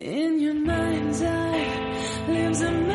In 0.00 0.40
your 0.40 0.52
mind's 0.52 1.22
eye 1.22 2.26
lives 2.28 2.60
a 2.60 2.85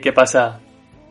¿Qué 0.00 0.12
pasa? 0.12 0.60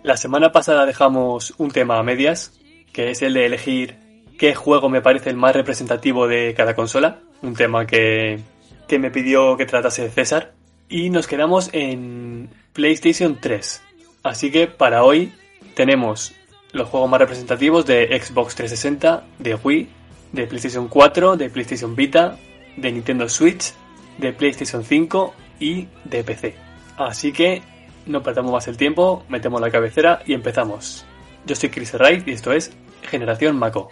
La 0.03 0.17
semana 0.17 0.52
pasada 0.52 0.85
dejamos 0.85 1.53
un 1.57 1.71
tema 1.71 1.98
a 1.98 2.03
medias, 2.03 2.59
que 2.94 3.09
es 3.09 3.21
el 3.21 3.34
de 3.34 3.45
elegir 3.45 3.95
qué 4.38 4.53
juego 4.53 4.89
me 4.89 5.02
parece 5.02 5.30
el 5.30 5.38
más 5.38 5.55
representativo 5.55 6.27
de 6.27 6.53
cada 6.55 6.75
consola, 6.75 7.20
un 7.41 7.55
tema 7.55 7.88
que, 7.88 8.39
que 8.88 8.99
me 8.99 9.11
pidió 9.11 9.58
que 9.58 9.66
tratase 9.66 10.09
César, 10.09 10.53
y 10.89 11.09
nos 11.09 11.25
quedamos 11.25 11.70
en 11.73 12.49
PlayStation 12.73 13.39
3. 13.41 13.81
Así 14.23 14.52
que 14.52 14.67
para 14.67 15.03
hoy 15.03 15.33
tenemos 15.73 16.33
los 16.72 16.88
juegos 16.89 17.09
más 17.09 17.20
representativos 17.20 17.86
de 17.86 18.08
Xbox 18.22 18.55
360, 18.55 19.23
de 19.39 19.55
Wii, 19.55 19.89
de 20.33 20.47
PlayStation 20.47 20.88
4, 20.88 21.38
de 21.38 21.49
PlayStation 21.49 21.95
Vita, 21.95 22.38
de 22.75 22.91
Nintendo 22.91 23.27
Switch, 23.30 23.73
de 24.17 24.33
PlayStation 24.33 24.83
5 24.83 25.33
y 25.59 25.88
de 26.03 26.23
PC. 26.23 26.55
Así 26.97 27.31
que 27.31 27.61
no 28.06 28.23
perdamos 28.23 28.52
más 28.52 28.67
el 28.67 28.78
tiempo, 28.78 29.23
metemos 29.30 29.61
la 29.61 29.70
cabecera 29.70 30.22
y 30.25 30.34
empezamos. 30.34 31.06
Yo 31.45 31.56
soy 31.56 31.70
Chris 31.70 31.94
Wright 31.94 32.28
y 32.28 32.31
esto 32.31 32.52
es 32.52 32.72
Generación 33.03 33.58
Mako. 33.58 33.89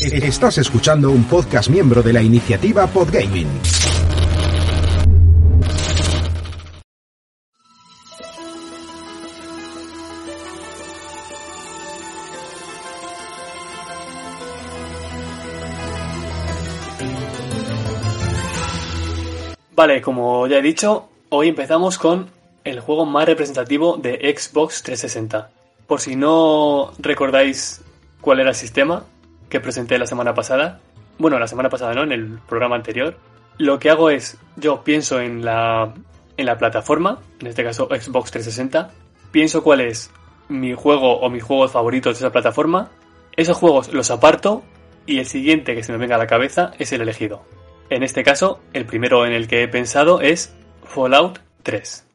Estás 0.00 0.56
escuchando 0.56 1.10
un 1.10 1.24
podcast 1.24 1.68
miembro 1.68 2.02
de 2.02 2.14
la 2.14 2.22
iniciativa 2.22 2.86
Podgaming. 2.86 3.46
Vale, 19.76 20.00
como 20.00 20.46
ya 20.46 20.56
he 20.56 20.62
dicho, 20.62 21.10
hoy 21.28 21.48
empezamos 21.48 21.98
con 21.98 22.30
el 22.64 22.80
juego 22.80 23.04
más 23.04 23.26
representativo 23.26 23.98
de 23.98 24.34
Xbox 24.34 24.82
360. 24.82 25.50
Por 25.86 26.00
si 26.00 26.16
no 26.16 26.94
recordáis 26.98 27.82
cuál 28.22 28.40
era 28.40 28.48
el 28.48 28.56
sistema 28.56 29.04
que 29.50 29.60
presenté 29.60 29.98
la 29.98 30.06
semana 30.06 30.32
pasada, 30.32 30.80
bueno, 31.18 31.38
la 31.38 31.46
semana 31.46 31.68
pasada 31.68 31.92
no, 31.92 32.02
en 32.02 32.12
el 32.12 32.38
programa 32.48 32.76
anterior, 32.76 33.18
lo 33.58 33.78
que 33.78 33.90
hago 33.90 34.08
es, 34.08 34.38
yo 34.56 34.82
pienso 34.82 35.20
en 35.20 35.44
la, 35.44 35.92
en 36.38 36.46
la 36.46 36.56
plataforma, 36.56 37.18
en 37.40 37.48
este 37.48 37.62
caso 37.62 37.88
Xbox 37.88 38.30
360, 38.30 38.90
pienso 39.30 39.62
cuál 39.62 39.82
es 39.82 40.10
mi 40.48 40.72
juego 40.72 41.20
o 41.20 41.28
mis 41.28 41.42
juegos 41.42 41.72
favoritos 41.72 42.18
de 42.18 42.26
esa 42.26 42.32
plataforma, 42.32 42.88
esos 43.36 43.56
juegos 43.56 43.92
los 43.92 44.10
aparto 44.10 44.62
y 45.04 45.18
el 45.18 45.26
siguiente 45.26 45.74
que 45.74 45.82
se 45.82 45.92
me 45.92 45.98
venga 45.98 46.14
a 46.14 46.18
la 46.18 46.26
cabeza 46.26 46.72
es 46.78 46.92
el 46.92 47.02
elegido. 47.02 47.42
En 47.90 48.02
este 48.02 48.22
caso, 48.22 48.60
el 48.72 48.86
primero 48.86 49.26
en 49.26 49.32
el 49.32 49.48
que 49.48 49.62
he 49.62 49.68
pensado 49.68 50.20
es 50.20 50.54
Fallout 50.84 51.40
3. 51.62 52.09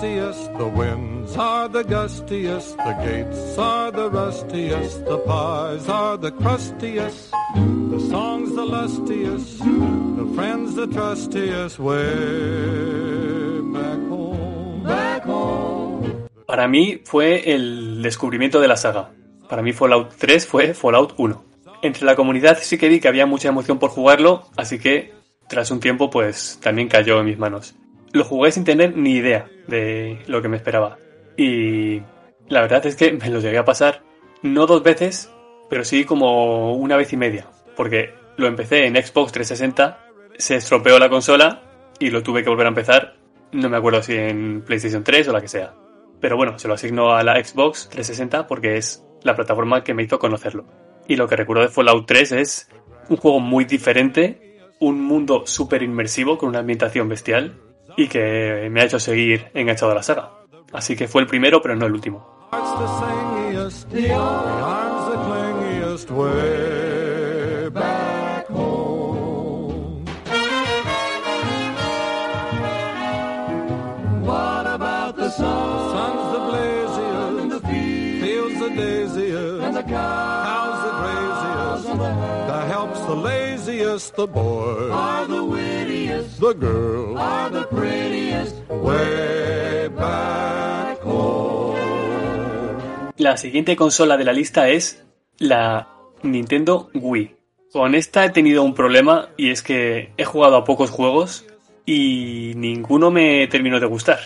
Dustiest, 0.00 0.52
the 0.56 0.66
winds 0.66 1.36
are 1.36 1.68
the 1.68 1.84
gustiest, 1.84 2.76
the 2.78 2.94
gates 3.04 3.58
are 3.58 3.92
the 3.92 4.08
rustiest, 4.08 5.04
the 5.04 5.18
pies 5.18 5.88
are 5.88 6.16
the 6.16 6.32
crustiest, 6.32 7.30
the 7.90 8.00
songs 8.08 8.54
the 8.54 8.64
lustiest, 8.64 9.58
the 9.58 10.32
friends 10.34 10.74
the 10.74 10.86
trustiest, 10.86 11.78
way 11.78 13.60
back 13.72 14.00
home. 14.08 14.82
Back 14.84 15.24
home. 15.26 16.28
Para 16.46 16.66
mí 16.66 17.02
fue 17.04 17.52
el 17.52 18.02
descubrimiento 18.02 18.60
de 18.60 18.68
la 18.68 18.76
saga. 18.76 19.10
Para 19.48 19.62
mí 19.62 19.72
Fallout 19.72 20.14
3 20.16 20.46
fue 20.46 20.74
Fallout 20.74 21.12
1. 21.18 21.44
Entre 21.82 22.06
la 22.06 22.16
comunidad 22.16 22.58
sí 22.60 22.78
que 22.78 22.88
vi 22.88 23.00
que 23.00 23.08
había 23.08 23.26
mucha 23.26 23.48
emoción 23.48 23.78
por 23.78 23.90
jugarlo, 23.90 24.48
así 24.56 24.78
que 24.78 25.12
tras 25.48 25.70
un 25.70 25.80
tiempo 25.80 26.08
pues 26.08 26.58
también 26.62 26.88
cayó 26.88 27.20
en 27.20 27.26
mis 27.26 27.38
manos. 27.38 27.74
Lo 28.12 28.24
jugué 28.24 28.50
sin 28.52 28.64
tener 28.64 28.96
ni 28.96 29.12
idea 29.12 29.48
de 29.66 30.22
lo 30.26 30.42
que 30.42 30.48
me 30.48 30.56
esperaba. 30.56 30.98
Y 31.36 32.02
la 32.48 32.60
verdad 32.62 32.84
es 32.86 32.96
que 32.96 33.12
me 33.20 33.30
lo 33.30 33.40
llegué 33.40 33.58
a 33.58 33.64
pasar 33.64 34.02
no 34.42 34.66
dos 34.66 34.82
veces, 34.82 35.30
pero 35.68 35.84
sí 35.84 36.04
como 36.04 36.74
una 36.74 36.96
vez 36.96 37.12
y 37.12 37.16
media. 37.16 37.46
Porque 37.76 38.14
lo 38.36 38.46
empecé 38.46 38.86
en 38.86 38.96
Xbox 38.96 39.32
360, 39.32 40.06
se 40.38 40.56
estropeó 40.56 40.98
la 40.98 41.08
consola 41.08 41.62
y 41.98 42.10
lo 42.10 42.22
tuve 42.22 42.42
que 42.42 42.50
volver 42.50 42.66
a 42.66 42.70
empezar. 42.70 43.16
No 43.52 43.68
me 43.68 43.76
acuerdo 43.76 44.02
si 44.02 44.14
en 44.14 44.62
PlayStation 44.62 45.04
3 45.04 45.28
o 45.28 45.32
la 45.32 45.40
que 45.40 45.48
sea. 45.48 45.74
Pero 46.20 46.36
bueno, 46.36 46.58
se 46.58 46.68
lo 46.68 46.74
asigno 46.74 47.12
a 47.12 47.22
la 47.22 47.42
Xbox 47.42 47.88
360 47.90 48.46
porque 48.46 48.76
es 48.76 49.04
la 49.22 49.34
plataforma 49.34 49.84
que 49.84 49.94
me 49.94 50.02
hizo 50.02 50.18
conocerlo. 50.18 50.66
Y 51.08 51.16
lo 51.16 51.26
que 51.26 51.36
recuerdo 51.36 51.62
de 51.62 51.68
Fallout 51.68 52.06
3 52.06 52.32
es 52.32 52.70
un 53.08 53.16
juego 53.16 53.40
muy 53.40 53.64
diferente, 53.64 54.58
un 54.78 55.02
mundo 55.02 55.42
súper 55.46 55.82
inmersivo 55.82 56.38
con 56.38 56.50
una 56.50 56.60
ambientación 56.60 57.08
bestial 57.08 57.69
y 58.00 58.08
que 58.08 58.68
me 58.70 58.80
ha 58.80 58.84
hecho 58.84 58.98
seguir 58.98 59.50
enganchado 59.52 59.92
a 59.92 59.96
la 59.96 60.02
saga. 60.02 60.30
Así 60.72 60.96
que 60.96 61.06
fue 61.06 61.20
el 61.20 61.26
primero, 61.26 61.60
pero 61.60 61.76
no 61.76 61.86
el 61.86 61.92
último. 61.92 62.48
The 84.08 84.26
boys 84.26 84.90
are 84.92 85.26
the 85.26 85.42
wittiest, 85.42 86.40
the 86.40 86.54
girls 86.54 87.18
are 87.18 87.50
the 87.50 87.64
prettiest, 87.66 88.56
way 88.68 89.88
back 89.88 91.00
home. 91.02 91.76
La 93.18 93.36
siguiente 93.36 93.76
consola 93.76 94.16
de 94.16 94.24
la 94.24 94.32
lista 94.32 94.68
es 94.68 95.04
la 95.38 95.88
Nintendo 96.22 96.88
Wii. 96.94 97.36
Con 97.72 97.94
esta 97.94 98.24
he 98.24 98.30
tenido 98.30 98.62
un 98.62 98.74
problema 98.74 99.28
y 99.36 99.50
es 99.50 99.62
que 99.62 100.12
he 100.16 100.24
jugado 100.24 100.56
a 100.56 100.64
pocos 100.64 100.90
juegos 100.90 101.44
y 101.84 102.54
ninguno 102.56 103.10
me 103.10 103.46
terminó 103.48 103.78
de 103.78 103.86
gustar. 103.86 104.18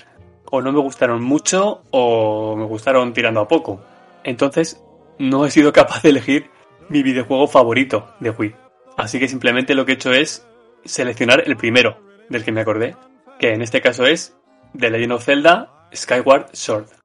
O 0.51 0.63
no 0.63 0.73
me 0.73 0.81
gustaron 0.81 1.23
mucho 1.23 1.83
o 1.91 2.55
me 2.57 2.65
gustaron 2.65 3.13
tirando 3.13 3.41
a 3.41 3.49
poco. 3.49 3.81
Entonces 4.23 4.81
no 5.19 5.45
he 5.45 5.51
sido 5.51 5.73
capaz 5.73 6.03
de 6.03 6.11
elegir 6.11 6.51
mi 6.89 7.03
videojuego 7.03 7.49
favorito 7.49 8.15
de 8.21 8.31
Wii. 8.31 8.64
Así 8.97 9.19
que 9.19 9.29
simplemente 9.29 9.75
lo 9.75 9.85
que 9.85 9.93
he 9.93 9.95
hecho 9.97 10.13
es 10.13 10.47
seleccionar 10.85 11.43
el 11.47 11.57
primero 11.57 12.01
del 12.29 12.45
que 12.45 12.53
me 12.53 12.61
acordé, 12.61 12.97
que 13.39 13.53
en 13.53 13.63
este 13.63 13.81
caso 13.81 14.07
es 14.07 14.37
The 14.79 14.91
Legend 14.91 15.13
of 15.13 15.25
Zelda 15.25 15.89
Skyward 15.95 16.49
Sword. 16.53 17.04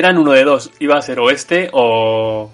Eran 0.00 0.16
uno 0.16 0.32
de 0.32 0.44
dos. 0.44 0.70
Iba 0.78 0.96
a 0.96 1.02
ser 1.02 1.20
o 1.20 1.28
este 1.28 1.68
o... 1.74 2.50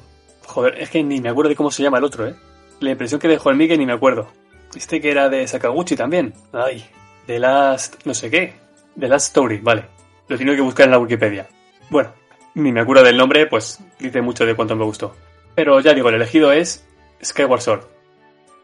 Joder, 0.47 0.83
es 0.83 0.91
que 0.91 1.05
ni 1.05 1.21
me 1.21 1.29
acuerdo 1.29 1.51
de 1.51 1.55
cómo 1.55 1.71
se 1.71 1.81
llama 1.81 1.99
el 1.99 2.03
otro, 2.03 2.27
¿eh? 2.27 2.35
La 2.81 2.91
impresión 2.91 3.21
que 3.21 3.29
dejó 3.29 3.51
el 3.51 3.57
Miguel 3.57 3.79
ni 3.79 3.87
me 3.87 3.93
acuerdo. 3.93 4.27
Este 4.75 5.01
que 5.01 5.13
era 5.13 5.29
de 5.29 5.47
Sakaguchi 5.47 5.95
también. 5.95 6.35
Ay, 6.53 6.85
The 7.27 7.39
Last... 7.39 8.05
no 8.05 8.15
sé 8.15 8.31
qué. 8.31 8.55
The 8.99 9.07
Last 9.07 9.29
Story, 9.29 9.59
vale. 9.59 9.85
Lo 10.27 10.37
tengo 10.37 10.57
que 10.57 10.61
buscar 10.61 10.87
en 10.87 10.91
la 10.91 10.99
Wikipedia. 10.99 11.47
Bueno, 11.89 12.11
ni 12.55 12.73
me 12.73 12.81
acuerdo 12.81 13.05
del 13.05 13.17
nombre, 13.17 13.47
pues 13.47 13.79
dice 14.01 14.23
mucho 14.23 14.45
de 14.45 14.57
cuánto 14.57 14.75
me 14.75 14.85
gustó. 14.85 15.15
Pero 15.55 15.79
ya 15.79 15.95
digo, 15.95 16.09
el 16.09 16.17
elegido 16.17 16.51
es 16.51 16.85
Skyward 17.25 17.61
Sword. 17.61 17.85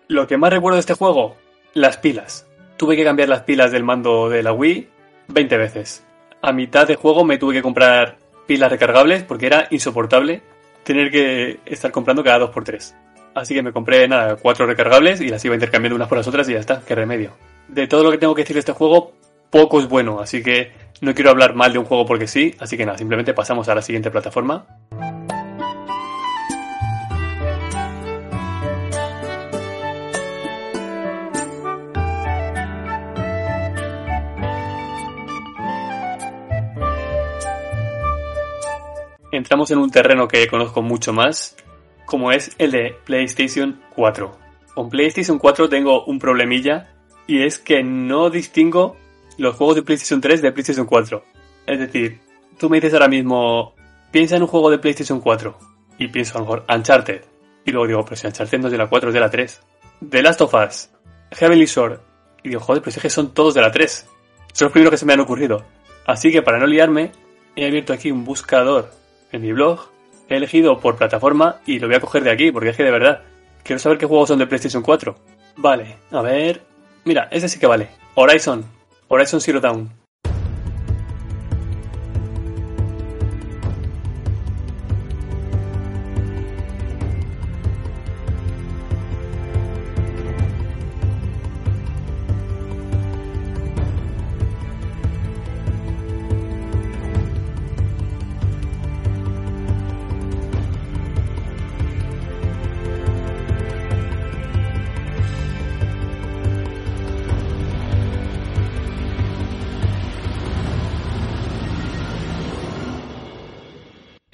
Lo 0.08 0.26
que 0.26 0.38
más 0.38 0.52
recuerdo 0.52 0.74
de 0.74 0.80
este 0.80 0.94
juego, 0.94 1.36
las 1.72 1.98
pilas. 1.98 2.48
Tuve 2.76 2.96
que 2.96 3.04
cambiar 3.04 3.28
las 3.28 3.42
pilas 3.42 3.70
del 3.70 3.84
mando 3.84 4.28
de 4.28 4.42
la 4.42 4.52
Wii 4.52 4.88
20 5.28 5.56
veces. 5.56 6.04
A 6.40 6.50
mitad 6.50 6.88
de 6.88 6.96
juego 6.96 7.24
me 7.24 7.38
tuve 7.38 7.54
que 7.54 7.62
comprar 7.62 8.18
pilas 8.52 8.70
recargables 8.70 9.22
porque 9.22 9.46
era 9.46 9.66
insoportable 9.70 10.42
tener 10.84 11.10
que 11.10 11.60
estar 11.64 11.90
comprando 11.90 12.22
cada 12.22 12.46
2x3. 12.46 12.94
Así 13.34 13.54
que 13.54 13.62
me 13.62 13.72
compré 13.72 14.06
nada, 14.06 14.36
cuatro 14.36 14.66
recargables 14.66 15.22
y 15.22 15.28
las 15.28 15.42
iba 15.46 15.54
intercambiando 15.54 15.96
unas 15.96 16.06
por 16.06 16.18
las 16.18 16.28
otras 16.28 16.46
y 16.50 16.52
ya 16.52 16.58
está, 16.58 16.82
qué 16.86 16.94
remedio. 16.94 17.30
De 17.68 17.86
todo 17.86 18.04
lo 18.04 18.10
que 18.10 18.18
tengo 18.18 18.34
que 18.34 18.42
decir 18.42 18.54
de 18.54 18.60
este 18.60 18.72
juego, 18.72 19.12
poco 19.48 19.80
es 19.80 19.88
bueno, 19.88 20.20
así 20.20 20.42
que 20.42 20.70
no 21.00 21.14
quiero 21.14 21.30
hablar 21.30 21.54
mal 21.54 21.72
de 21.72 21.78
un 21.78 21.86
juego 21.86 22.04
porque 22.04 22.26
sí, 22.26 22.54
así 22.58 22.76
que 22.76 22.84
nada, 22.84 22.98
simplemente 22.98 23.32
pasamos 23.32 23.70
a 23.70 23.74
la 23.74 23.80
siguiente 23.80 24.10
plataforma. 24.10 24.66
Entramos 39.32 39.70
en 39.70 39.78
un 39.78 39.90
terreno 39.90 40.28
que 40.28 40.46
conozco 40.46 40.82
mucho 40.82 41.14
más, 41.14 41.56
como 42.04 42.32
es 42.32 42.54
el 42.58 42.70
de 42.70 42.94
PlayStation 43.06 43.80
4. 43.96 44.30
Con 44.74 44.90
PlayStation 44.90 45.38
4 45.38 45.70
tengo 45.70 46.04
un 46.04 46.18
problemilla 46.18 46.90
y 47.26 47.42
es 47.42 47.58
que 47.58 47.82
no 47.82 48.28
distingo 48.28 48.94
los 49.38 49.56
juegos 49.56 49.76
de 49.76 49.82
PlayStation 49.84 50.20
3 50.20 50.42
de 50.42 50.52
PlayStation 50.52 50.84
4. 50.84 51.24
Es 51.66 51.78
decir, 51.78 52.20
tú 52.58 52.68
me 52.68 52.76
dices 52.76 52.92
ahora 52.92 53.08
mismo, 53.08 53.74
piensa 54.10 54.36
en 54.36 54.42
un 54.42 54.48
juego 54.48 54.70
de 54.70 54.78
PlayStation 54.78 55.18
4 55.18 55.58
y 55.96 56.08
pienso 56.08 56.36
a 56.36 56.40
lo 56.40 56.44
mejor 56.44 56.64
Uncharted. 56.68 57.22
Y 57.64 57.70
luego 57.70 57.86
digo, 57.86 58.04
pero 58.04 58.16
si 58.16 58.26
Uncharted 58.26 58.58
no 58.58 58.66
es 58.66 58.72
de 58.72 58.78
la 58.78 58.90
4, 58.90 59.08
es 59.08 59.14
de 59.14 59.20
la 59.20 59.30
3. 59.30 59.62
The 60.10 60.22
Last 60.22 60.42
of 60.42 60.52
Us, 60.52 60.90
Heavenly 61.30 61.66
Sword. 61.66 62.00
Y 62.42 62.50
digo, 62.50 62.60
joder, 62.60 62.82
pero 62.82 62.94
es 62.94 63.00
que 63.00 63.08
son 63.08 63.32
todos 63.32 63.54
de 63.54 63.62
la 63.62 63.72
3. 63.72 64.06
Son 64.52 64.66
los 64.66 64.72
primeros 64.72 64.90
que 64.90 64.98
se 64.98 65.06
me 65.06 65.14
han 65.14 65.20
ocurrido. 65.20 65.64
Así 66.06 66.30
que 66.30 66.42
para 66.42 66.58
no 66.58 66.66
liarme, 66.66 67.12
he 67.56 67.64
abierto 67.64 67.94
aquí 67.94 68.10
un 68.10 68.26
buscador 68.26 69.00
en 69.32 69.42
mi 69.42 69.52
blog, 69.52 69.88
he 70.28 70.36
elegido 70.36 70.78
por 70.80 70.96
plataforma 70.96 71.60
y 71.66 71.78
lo 71.78 71.88
voy 71.88 71.96
a 71.96 72.00
coger 72.00 72.24
de 72.24 72.30
aquí, 72.30 72.52
porque 72.52 72.70
es 72.70 72.76
que 72.76 72.84
de 72.84 72.90
verdad, 72.90 73.22
quiero 73.62 73.80
saber 73.80 73.98
qué 73.98 74.06
juegos 74.06 74.28
son 74.28 74.38
de 74.38 74.46
PlayStation 74.46 74.82
4. 74.82 75.16
Vale, 75.56 75.96
a 76.10 76.22
ver. 76.22 76.62
Mira, 77.04 77.28
ese 77.30 77.48
sí 77.48 77.58
que 77.58 77.66
vale. 77.66 77.88
Horizon. 78.14 78.64
Horizon 79.08 79.40
Zero 79.40 79.60
Dawn. 79.60 80.01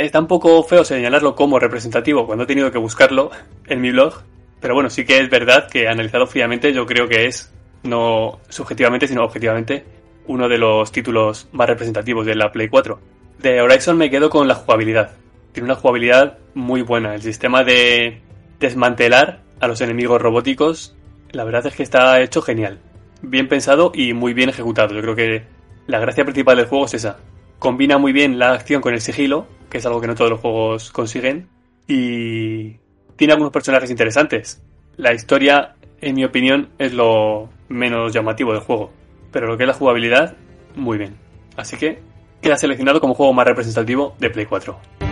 Está 0.09 0.21
un 0.21 0.27
poco 0.27 0.63
feo 0.63 0.87
señalarlo 0.87 1.35
como 1.35 1.59
representativo 1.59 2.25
cuando 2.25 2.45
he 2.45 2.47
tenido 2.47 2.73
que 2.73 2.79
buscarlo 2.79 3.31
en 3.67 3.83
mi 3.83 3.91
blog, 3.91 4.23
pero 4.59 4.73
bueno, 4.73 4.89
sí 4.89 5.05
que 5.05 5.19
es 5.19 5.29
verdad 5.29 5.69
que 5.69 5.87
analizado 5.87 6.27
fríamente 6.27 6.73
yo 6.73 6.87
creo 6.87 7.09
que 7.09 7.27
es, 7.27 7.53
no 7.83 8.41
subjetivamente, 8.49 9.07
sino 9.07 9.23
objetivamente, 9.23 9.85
uno 10.27 10.49
de 10.49 10.57
los 10.57 10.93
títulos 10.93 11.51
más 11.53 11.69
representativos 11.69 12.25
de 12.25 12.37
la 12.37 12.51
Play 12.51 12.69
4. 12.69 12.99
De 13.41 13.61
Horizon 13.61 13.99
me 13.99 14.09
quedo 14.09 14.31
con 14.31 14.49
la 14.49 14.55
jugabilidad. 14.55 15.11
Tiene 15.53 15.67
una 15.67 15.75
jugabilidad 15.75 16.39
muy 16.55 16.81
buena. 16.81 17.15
El 17.15 17.21
sistema 17.21 17.63
de 17.63 18.23
desmantelar 18.61 19.43
a 19.61 19.69
los 19.69 19.83
enemigos 19.83 20.23
robóticos, 20.23 20.97
la 21.33 21.45
verdad 21.45 21.67
es 21.67 21.75
que 21.75 21.83
está 21.83 22.19
hecho 22.23 22.41
genial. 22.41 22.79
Bien 23.21 23.47
pensado 23.47 23.93
y 23.95 24.15
muy 24.15 24.33
bien 24.33 24.49
ejecutado. 24.49 24.95
Yo 24.95 25.03
creo 25.03 25.15
que 25.15 25.43
la 25.87 25.99
gracia 25.99 26.25
principal 26.25 26.57
del 26.57 26.65
juego 26.65 26.87
es 26.87 26.95
esa. 26.95 27.19
Combina 27.59 27.99
muy 27.99 28.13
bien 28.13 28.39
la 28.39 28.53
acción 28.53 28.81
con 28.81 28.95
el 28.95 29.03
sigilo, 29.03 29.47
que 29.71 29.79
es 29.79 29.87
algo 29.87 30.01
que 30.01 30.07
no 30.07 30.15
todos 30.15 30.31
los 30.31 30.41
juegos 30.41 30.91
consiguen, 30.91 31.49
y 31.87 32.77
tiene 33.17 33.33
algunos 33.33 33.53
personajes 33.53 33.91
interesantes. 33.91 34.63
La 34.97 35.15
historia, 35.15 35.75
en 36.01 36.15
mi 36.15 36.25
opinión, 36.25 36.71
es 36.79 36.93
lo 36.93 37.49
menos 37.69 38.13
llamativo 38.13 38.53
del 38.53 38.63
juego, 38.63 38.91
pero 39.33 39.47
lo 39.47 39.57
que 39.57 39.65
es 39.65 39.69
la 39.69 39.75
jugabilidad, 39.75 40.37
muy 40.77 40.99
bien. 40.99 41.17
Así 41.57 41.77
que 41.77 42.01
queda 42.41 42.57
seleccionado 42.57 43.01
como 43.01 43.15
juego 43.15 43.33
más 43.33 43.47
representativo 43.47 44.15
de 44.19 44.31
Play 44.31 44.47
4. 44.47 45.08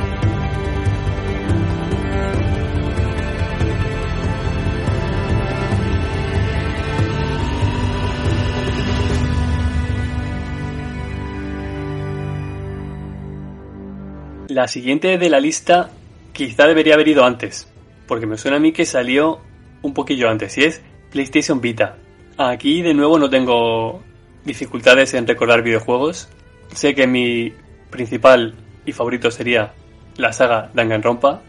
La 14.57 14.69
siguiente 14.69 15.19
de 15.19 15.29
la 15.29 15.39
lista 15.39 15.91
quizá 16.33 16.67
debería 16.67 16.95
haber 16.95 17.09
ido 17.09 17.27
antes, 17.27 17.71
porque 18.09 18.25
me 18.25 18.39
suena 18.39 18.57
a 18.57 18.61
mí 18.61 18.73
que 18.73 18.87
salió 18.87 19.39
un 19.83 19.93
poquillo 19.93 20.31
antes, 20.31 20.57
y 20.57 20.65
es 20.65 20.81
PlayStation 21.11 21.61
Vita. 21.61 21.99
Aquí 22.39 22.81
de 22.81 22.95
nuevo 22.95 23.19
no 23.19 23.29
tengo 23.29 24.03
dificultades 24.47 25.13
en 25.13 25.27
recordar 25.27 25.61
videojuegos. 25.61 26.31
Sé 26.73 26.95
que 26.95 27.07
mi 27.07 27.53
principal 27.91 28.55
y 28.87 28.93
favorito 28.93 29.31
sería 29.31 29.75
la 30.17 30.33
saga 30.33 30.71
Danganronpa, 30.73 31.43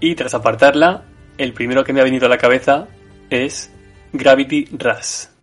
y 0.00 0.16
tras 0.16 0.34
apartarla, 0.34 1.04
el 1.38 1.52
primero 1.52 1.84
que 1.84 1.92
me 1.92 2.00
ha 2.00 2.04
venido 2.04 2.26
a 2.26 2.28
la 2.28 2.38
cabeza 2.38 2.88
es 3.30 3.72
Gravity 4.12 4.64
Rush. 4.72 5.37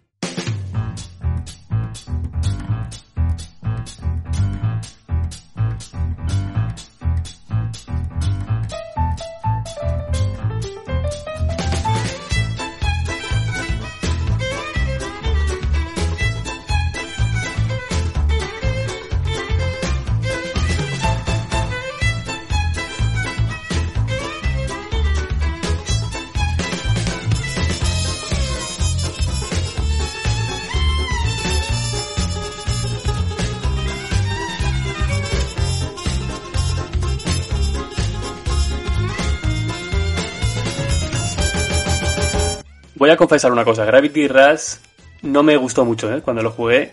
Voy 43.05 43.12
a 43.12 43.17
confesar 43.17 43.51
una 43.51 43.63
cosa, 43.63 43.85
Gravity 43.85 44.27
Rush 44.27 44.77
no 45.21 45.43
me 45.43 45.55
gustó 45.57 45.85
mucho 45.85 46.12
¿eh? 46.12 46.24
cuando 46.24 46.41
lo 46.41 46.50
jugué. 46.50 46.89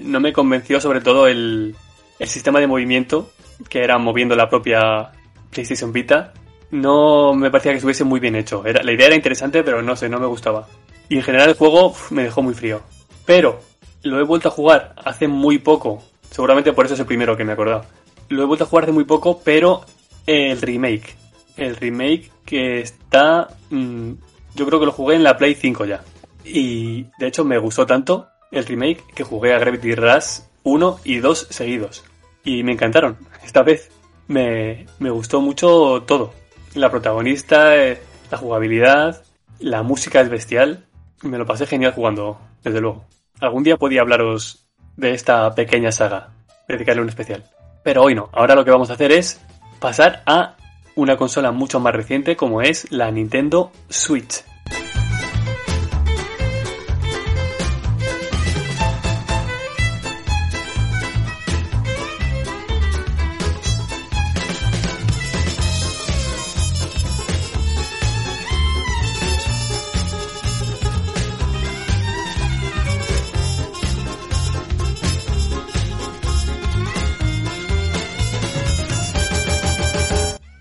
No 0.00 0.20
me 0.20 0.32
convenció 0.32 0.80
sobre 0.80 1.00
todo 1.00 1.26
el, 1.26 1.74
el 2.20 2.28
sistema 2.28 2.60
de 2.60 2.68
movimiento, 2.68 3.32
que 3.68 3.82
era 3.82 3.98
moviendo 3.98 4.36
la 4.36 4.48
propia 4.48 5.10
PlayStation 5.50 5.92
Vita. 5.92 6.32
No 6.70 7.34
me 7.34 7.50
parecía 7.50 7.72
que 7.72 7.78
estuviese 7.78 8.04
muy 8.04 8.20
bien 8.20 8.36
hecho. 8.36 8.62
La 8.62 8.92
idea 8.92 9.06
era 9.06 9.16
interesante, 9.16 9.64
pero 9.64 9.82
no 9.82 9.96
sé, 9.96 10.08
no 10.08 10.20
me 10.20 10.26
gustaba. 10.26 10.68
Y 11.08 11.16
en 11.16 11.24
general 11.24 11.48
el 11.48 11.56
juego 11.56 11.96
me 12.10 12.22
dejó 12.22 12.42
muy 12.42 12.54
frío. 12.54 12.82
Pero 13.24 13.58
lo 14.04 14.20
he 14.20 14.22
vuelto 14.22 14.50
a 14.50 14.52
jugar 14.52 14.94
hace 15.04 15.26
muy 15.26 15.58
poco. 15.58 16.00
Seguramente 16.30 16.74
por 16.74 16.84
eso 16.84 16.94
es 16.94 17.00
el 17.00 17.06
primero 17.06 17.36
que 17.36 17.42
me 17.42 17.50
he 17.50 17.54
acordado. 17.54 17.86
Lo 18.28 18.40
he 18.40 18.46
vuelto 18.46 18.62
a 18.62 18.68
jugar 18.68 18.84
hace 18.84 18.92
muy 18.92 19.02
poco, 19.02 19.40
pero 19.42 19.84
el 20.28 20.62
remake. 20.62 21.16
El 21.56 21.74
remake 21.74 22.30
que 22.44 22.82
está... 22.82 23.48
mmm, 23.70 24.12
yo 24.56 24.66
creo 24.66 24.80
que 24.80 24.86
lo 24.86 24.92
jugué 24.92 25.14
en 25.14 25.22
la 25.22 25.36
Play 25.36 25.54
5 25.54 25.84
ya. 25.84 26.02
Y 26.44 27.04
de 27.18 27.26
hecho 27.28 27.44
me 27.44 27.58
gustó 27.58 27.86
tanto 27.86 28.28
el 28.50 28.64
remake 28.64 29.04
que 29.14 29.24
jugué 29.24 29.54
a 29.54 29.58
Gravity 29.58 29.94
Rush 29.94 30.40
1 30.64 31.00
y 31.04 31.18
2 31.18 31.46
seguidos. 31.50 32.04
Y 32.44 32.62
me 32.62 32.72
encantaron, 32.72 33.16
esta 33.44 33.62
vez. 33.62 33.90
me, 34.26 34.86
me 34.98 35.10
gustó 35.10 35.40
mucho 35.40 36.02
todo. 36.06 36.32
La 36.74 36.90
protagonista, 36.90 37.76
eh, 37.76 38.00
la 38.30 38.38
jugabilidad, 38.38 39.22
la 39.58 39.82
música 39.82 40.20
es 40.20 40.28
bestial. 40.28 40.86
Me 41.22 41.38
lo 41.38 41.46
pasé 41.46 41.66
genial 41.66 41.92
jugando, 41.92 42.38
desde 42.62 42.80
luego. 42.80 43.04
Algún 43.40 43.62
día 43.62 43.76
podía 43.76 44.00
hablaros 44.00 44.66
de 44.96 45.12
esta 45.12 45.54
pequeña 45.54 45.92
saga, 45.92 46.30
dedicarle 46.68 47.02
un 47.02 47.08
especial. 47.08 47.44
Pero 47.82 48.02
hoy 48.02 48.14
no. 48.14 48.30
Ahora 48.32 48.54
lo 48.54 48.64
que 48.64 48.70
vamos 48.70 48.90
a 48.90 48.94
hacer 48.94 49.12
es 49.12 49.40
pasar 49.78 50.22
a 50.26 50.56
una 50.96 51.16
consola 51.16 51.52
mucho 51.52 51.78
más 51.78 51.94
reciente 51.94 52.36
como 52.36 52.62
es 52.62 52.90
la 52.90 53.10
Nintendo 53.10 53.70
Switch. 53.88 54.42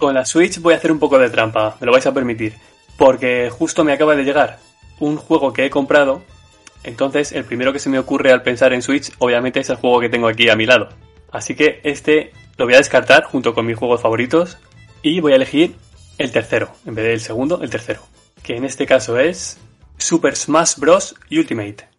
Con 0.05 0.13
la 0.13 0.24
Switch 0.24 0.59
voy 0.59 0.75
a 0.75 0.77
hacer 0.77 0.91
un 0.91 1.00
poco 1.00 1.17
de 1.17 1.31
trampa, 1.31 1.77
me 1.79 1.88
lo 1.88 1.91
vais 1.91 2.05
a 2.05 2.13
permitir, 2.13 2.53
porque 2.95 3.50
justo 3.50 3.83
me 3.83 3.91
acaba 3.91 4.15
de 4.15 4.24
llegar 4.24 4.59
un 5.00 5.17
juego 5.17 5.51
que 5.51 5.65
he 5.65 5.71
comprado, 5.71 6.21
entonces 6.83 7.31
el 7.31 7.43
primero 7.43 7.74
que 7.74 7.79
se 7.79 7.89
me 7.89 7.97
ocurre 7.97 8.31
al 8.31 8.43
pensar 8.43 8.71
en 8.74 8.83
Switch 8.83 9.12
obviamente 9.17 9.62
es 9.62 9.69
el 9.71 9.77
juego 9.77 10.00
que 10.00 10.09
tengo 10.09 10.27
aquí 10.27 10.47
a 10.47 10.55
mi 10.55 10.67
lado. 10.67 10.89
Así 11.31 11.55
que 11.55 11.79
este 11.83 12.33
lo 12.55 12.65
voy 12.65 12.75
a 12.75 12.77
descartar 12.77 13.24
junto 13.24 13.55
con 13.55 13.65
mis 13.65 13.77
juegos 13.77 14.00
favoritos 14.00 14.59
y 15.01 15.21
voy 15.21 15.31
a 15.31 15.38
elegir 15.38 15.74
el 16.19 16.31
tercero, 16.31 16.69
en 16.85 16.93
vez 16.93 17.05
del 17.05 17.19
segundo, 17.19 17.63
el 17.63 17.71
tercero, 17.71 18.01
que 18.43 18.57
en 18.57 18.63
este 18.63 18.85
caso 18.85 19.17
es 19.17 19.57
Super 19.97 20.35
Smash 20.35 20.75
Bros. 20.77 21.15
Ultimate. 21.31 21.95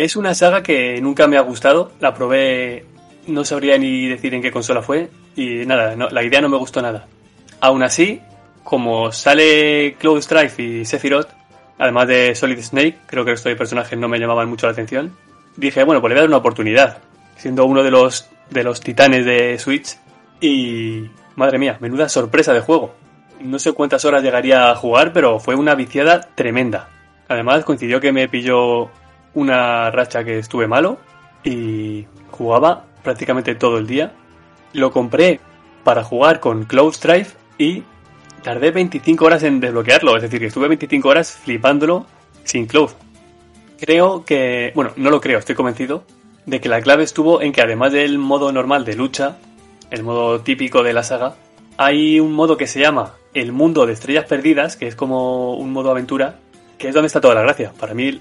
Es 0.00 0.16
una 0.16 0.32
saga 0.32 0.62
que 0.62 0.98
nunca 1.02 1.26
me 1.26 1.36
ha 1.36 1.42
gustado. 1.42 1.92
La 2.00 2.14
probé, 2.14 2.86
no 3.26 3.44
sabría 3.44 3.76
ni 3.76 4.08
decir 4.08 4.32
en 4.32 4.40
qué 4.40 4.50
consola 4.50 4.80
fue. 4.80 5.10
Y 5.36 5.66
nada, 5.66 5.94
la 5.94 6.24
idea 6.24 6.40
no 6.40 6.48
me 6.48 6.56
gustó 6.56 6.80
nada. 6.80 7.06
Aún 7.60 7.82
así, 7.82 8.18
como 8.64 9.12
sale 9.12 9.96
Cloud 9.98 10.22
Strife 10.22 10.62
y 10.62 10.84
Sephiroth, 10.86 11.28
además 11.76 12.08
de 12.08 12.34
Solid 12.34 12.62
Snake, 12.62 12.96
creo 13.04 13.26
que 13.26 13.32
estos 13.32 13.54
personajes 13.56 13.98
no 13.98 14.08
me 14.08 14.18
llamaban 14.18 14.48
mucho 14.48 14.66
la 14.66 14.72
atención. 14.72 15.14
Dije, 15.58 15.84
bueno, 15.84 16.00
pues 16.00 16.08
le 16.08 16.14
voy 16.14 16.20
a 16.20 16.22
dar 16.22 16.30
una 16.30 16.38
oportunidad. 16.38 16.96
Siendo 17.36 17.66
uno 17.66 17.82
de 17.82 17.90
los, 17.90 18.30
de 18.48 18.64
los 18.64 18.80
titanes 18.80 19.26
de 19.26 19.58
Switch. 19.58 19.98
Y 20.40 21.10
madre 21.36 21.58
mía, 21.58 21.76
menuda 21.78 22.08
sorpresa 22.08 22.54
de 22.54 22.60
juego. 22.60 22.94
No 23.42 23.58
sé 23.58 23.72
cuántas 23.72 24.06
horas 24.06 24.22
llegaría 24.22 24.70
a 24.70 24.76
jugar, 24.76 25.12
pero 25.12 25.40
fue 25.40 25.56
una 25.56 25.74
viciada 25.74 26.22
tremenda. 26.22 26.88
Además, 27.28 27.66
coincidió 27.66 28.00
que 28.00 28.12
me 28.12 28.30
pilló 28.30 28.90
una 29.34 29.90
racha 29.90 30.24
que 30.24 30.38
estuve 30.38 30.66
malo 30.66 30.98
y 31.44 32.06
jugaba 32.30 32.84
prácticamente 33.02 33.54
todo 33.54 33.78
el 33.78 33.86
día. 33.86 34.12
Lo 34.72 34.90
compré 34.90 35.40
para 35.84 36.04
jugar 36.04 36.40
con 36.40 36.64
Cloud 36.64 36.92
Strife 36.92 37.36
y 37.58 37.82
tardé 38.42 38.70
25 38.70 39.24
horas 39.24 39.42
en 39.42 39.60
desbloquearlo, 39.60 40.16
es 40.16 40.22
decir, 40.22 40.40
que 40.40 40.46
estuve 40.46 40.68
25 40.68 41.08
horas 41.08 41.32
flipándolo 41.32 42.06
sin 42.44 42.66
Cloud. 42.66 42.90
Creo 43.78 44.24
que, 44.24 44.72
bueno, 44.74 44.92
no 44.96 45.10
lo 45.10 45.20
creo, 45.20 45.38
estoy 45.38 45.54
convencido 45.54 46.04
de 46.46 46.60
que 46.60 46.68
la 46.68 46.80
clave 46.80 47.04
estuvo 47.04 47.40
en 47.40 47.52
que 47.52 47.62
además 47.62 47.92
del 47.92 48.18
modo 48.18 48.52
normal 48.52 48.84
de 48.84 48.94
lucha, 48.94 49.36
el 49.90 50.02
modo 50.02 50.40
típico 50.40 50.82
de 50.82 50.92
la 50.92 51.02
saga, 51.02 51.36
hay 51.76 52.20
un 52.20 52.32
modo 52.32 52.56
que 52.56 52.66
se 52.66 52.80
llama 52.80 53.14
el 53.32 53.52
mundo 53.52 53.86
de 53.86 53.92
estrellas 53.92 54.26
perdidas, 54.26 54.76
que 54.76 54.86
es 54.86 54.96
como 54.96 55.54
un 55.54 55.72
modo 55.72 55.90
aventura, 55.90 56.38
que 56.78 56.88
es 56.88 56.94
donde 56.94 57.06
está 57.06 57.20
toda 57.20 57.34
la 57.34 57.42
gracia. 57.42 57.72
Para 57.78 57.94
mí, 57.94 58.20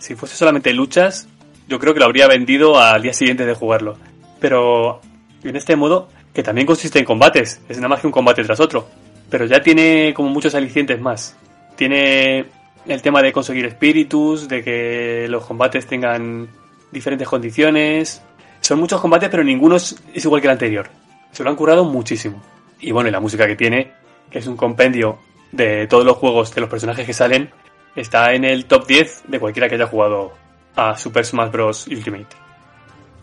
si 0.00 0.14
fuese 0.14 0.36
solamente 0.36 0.72
luchas, 0.72 1.28
yo 1.68 1.78
creo 1.78 1.94
que 1.94 2.00
lo 2.00 2.06
habría 2.06 2.28
vendido 2.28 2.78
al 2.78 3.02
día 3.02 3.12
siguiente 3.12 3.46
de 3.46 3.54
jugarlo. 3.54 3.96
Pero 4.40 5.00
en 5.42 5.56
este 5.56 5.76
modo, 5.76 6.08
que 6.32 6.42
también 6.42 6.66
consiste 6.66 6.98
en 6.98 7.04
combates, 7.04 7.60
es 7.68 7.76
nada 7.78 7.88
más 7.88 8.00
que 8.00 8.06
un 8.06 8.12
combate 8.12 8.44
tras 8.44 8.60
otro, 8.60 8.88
pero 9.30 9.46
ya 9.46 9.62
tiene 9.62 10.12
como 10.14 10.28
muchos 10.28 10.54
alicientes 10.54 11.00
más. 11.00 11.36
Tiene 11.76 12.46
el 12.86 13.02
tema 13.02 13.22
de 13.22 13.32
conseguir 13.32 13.66
espíritus, 13.66 14.48
de 14.48 14.62
que 14.62 15.26
los 15.28 15.44
combates 15.44 15.86
tengan 15.86 16.48
diferentes 16.92 17.28
condiciones. 17.28 18.22
Son 18.60 18.78
muchos 18.78 19.00
combates, 19.00 19.28
pero 19.28 19.44
ninguno 19.44 19.76
es, 19.76 20.00
es 20.14 20.24
igual 20.24 20.40
que 20.40 20.46
el 20.46 20.52
anterior. 20.52 20.88
Se 21.32 21.42
lo 21.42 21.50
han 21.50 21.56
curado 21.56 21.84
muchísimo. 21.84 22.42
Y 22.80 22.92
bueno, 22.92 23.08
y 23.08 23.12
la 23.12 23.20
música 23.20 23.46
que 23.46 23.56
tiene, 23.56 23.92
que 24.30 24.38
es 24.38 24.46
un 24.46 24.56
compendio 24.56 25.18
de 25.52 25.86
todos 25.86 26.04
los 26.04 26.16
juegos, 26.16 26.54
de 26.54 26.60
los 26.60 26.70
personajes 26.70 27.06
que 27.06 27.12
salen, 27.12 27.50
está 27.96 28.32
en 28.34 28.44
el 28.44 28.66
top 28.66 28.86
10 28.86 29.24
de 29.28 29.40
cualquiera 29.40 29.68
que 29.68 29.74
haya 29.74 29.86
jugado 29.86 30.32
a 30.76 30.96
Super 30.96 31.24
Smash 31.24 31.50
Bros. 31.50 31.86
Ultimate. 31.88 32.36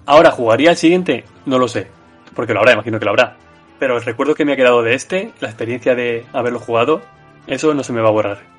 Ahora, 0.06 0.32
¿jugaría 0.32 0.72
el 0.72 0.78
siguiente? 0.78 1.24
No 1.46 1.58
lo 1.58 1.68
sé, 1.68 1.88
porque 2.36 2.54
lo 2.54 2.60
habrá, 2.60 2.74
imagino 2.74 3.00
que 3.00 3.06
lo 3.06 3.12
habrá. 3.12 3.38
Pero 3.80 3.98
el 3.98 4.04
recuerdo 4.04 4.36
que 4.36 4.46
me 4.46 4.54
ha 4.54 4.58
quedado 4.58 4.82
de 4.82 4.96
este, 4.96 5.32
la 5.40 5.48
experiencia 5.50 5.96
de 5.96 6.26
haberlo 6.34 6.60
jugado, 6.60 7.02
eso 7.48 7.74
no 7.74 7.84
se 7.84 7.94
me 7.94 8.02
va 8.02 8.10
a 8.10 8.12
borrar. 8.12 8.53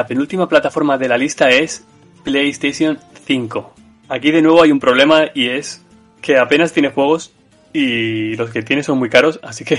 La 0.00 0.06
penúltima 0.06 0.48
plataforma 0.48 0.96
de 0.96 1.08
la 1.08 1.18
lista 1.18 1.50
es 1.50 1.84
PlayStation 2.24 2.98
5. 3.26 3.74
Aquí 4.08 4.30
de 4.30 4.40
nuevo 4.40 4.62
hay 4.62 4.72
un 4.72 4.80
problema 4.80 5.24
y 5.34 5.48
es 5.48 5.84
que 6.22 6.38
apenas 6.38 6.72
tiene 6.72 6.88
juegos 6.88 7.34
y 7.74 8.34
los 8.36 8.48
que 8.48 8.62
tiene 8.62 8.82
son 8.82 8.98
muy 8.98 9.10
caros, 9.10 9.40
así 9.42 9.62
que 9.62 9.78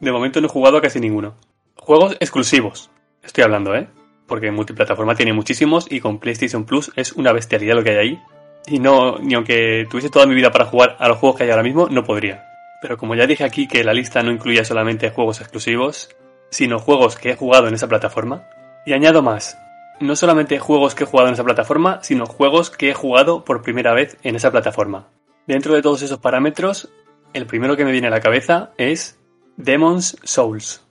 de 0.00 0.10
momento 0.10 0.40
no 0.40 0.48
he 0.48 0.50
jugado 0.50 0.78
a 0.78 0.82
casi 0.82 0.98
ninguno. 0.98 1.36
Juegos 1.76 2.16
exclusivos, 2.18 2.90
estoy 3.22 3.44
hablando, 3.44 3.72
¿eh? 3.76 3.86
Porque 4.26 4.50
multiplataforma 4.50 5.14
tiene 5.14 5.32
muchísimos 5.32 5.86
y 5.88 6.00
con 6.00 6.18
PlayStation 6.18 6.64
Plus 6.64 6.90
es 6.96 7.12
una 7.12 7.32
bestialidad 7.32 7.76
lo 7.76 7.84
que 7.84 7.90
hay 7.90 7.98
ahí. 7.98 8.22
Y 8.66 8.80
no, 8.80 9.18
ni 9.20 9.34
aunque 9.34 9.86
tuviese 9.88 10.10
toda 10.10 10.26
mi 10.26 10.34
vida 10.34 10.50
para 10.50 10.64
jugar 10.64 10.96
a 10.98 11.06
los 11.06 11.18
juegos 11.18 11.38
que 11.38 11.44
hay 11.44 11.50
ahora 11.50 11.62
mismo, 11.62 11.86
no 11.88 12.02
podría. 12.02 12.48
Pero 12.80 12.98
como 12.98 13.14
ya 13.14 13.28
dije 13.28 13.44
aquí 13.44 13.68
que 13.68 13.84
la 13.84 13.94
lista 13.94 14.24
no 14.24 14.32
incluye 14.32 14.64
solamente 14.64 15.10
juegos 15.10 15.40
exclusivos, 15.40 16.08
sino 16.50 16.80
juegos 16.80 17.14
que 17.14 17.30
he 17.30 17.36
jugado 17.36 17.68
en 17.68 17.74
esa 17.74 17.86
plataforma, 17.86 18.48
y 18.84 18.92
añado 18.92 19.22
más, 19.22 19.58
no 20.00 20.16
solamente 20.16 20.58
juegos 20.58 20.94
que 20.94 21.04
he 21.04 21.06
jugado 21.06 21.28
en 21.28 21.34
esa 21.34 21.44
plataforma, 21.44 22.00
sino 22.02 22.26
juegos 22.26 22.70
que 22.70 22.90
he 22.90 22.94
jugado 22.94 23.44
por 23.44 23.62
primera 23.62 23.94
vez 23.94 24.16
en 24.22 24.36
esa 24.36 24.50
plataforma. 24.50 25.08
Dentro 25.46 25.74
de 25.74 25.82
todos 25.82 26.02
esos 26.02 26.18
parámetros, 26.18 26.90
el 27.32 27.46
primero 27.46 27.76
que 27.76 27.84
me 27.84 27.92
viene 27.92 28.08
a 28.08 28.10
la 28.10 28.20
cabeza 28.20 28.70
es 28.78 29.18
Demon's 29.56 30.16
Souls. 30.22 30.84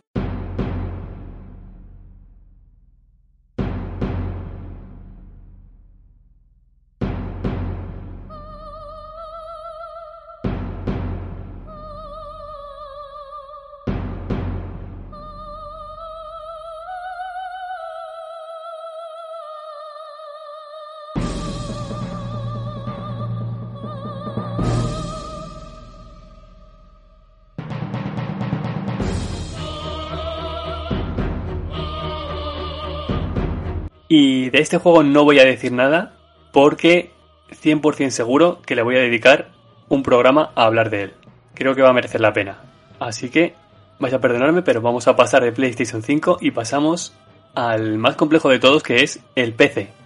Este 34.62 34.78
juego 34.78 35.04
no 35.04 35.24
voy 35.24 35.40
a 35.40 35.46
decir 35.46 35.72
nada 35.72 36.14
porque 36.52 37.12
100% 37.50 38.10
seguro 38.10 38.62
que 38.62 38.76
le 38.76 38.84
voy 38.84 38.96
a 38.96 39.00
dedicar 39.00 39.50
un 39.90 40.04
programa 40.04 40.52
a 40.56 40.66
hablar 40.66 40.90
de 40.90 41.04
él. 41.04 41.14
Creo 41.54 41.76
que 41.76 41.82
va 41.82 41.90
a 41.90 41.94
merecer 41.94 42.22
la 42.22 42.34
pena. 42.34 42.60
Así 43.00 43.30
que 43.30 43.56
vais 44.00 44.14
a 44.14 44.20
perdonarme, 44.20 44.62
pero 44.62 44.82
vamos 44.82 45.08
a 45.08 45.16
pasar 45.16 45.44
de 45.44 45.52
PlayStation 45.52 46.02
5 46.02 46.38
y 46.42 46.52
pasamos 46.52 47.14
al 47.54 47.98
más 47.98 48.16
complejo 48.16 48.50
de 48.50 48.60
todos 48.60 48.84
que 48.84 49.04
es 49.04 49.20
el 49.36 49.54
PC. 49.54 50.01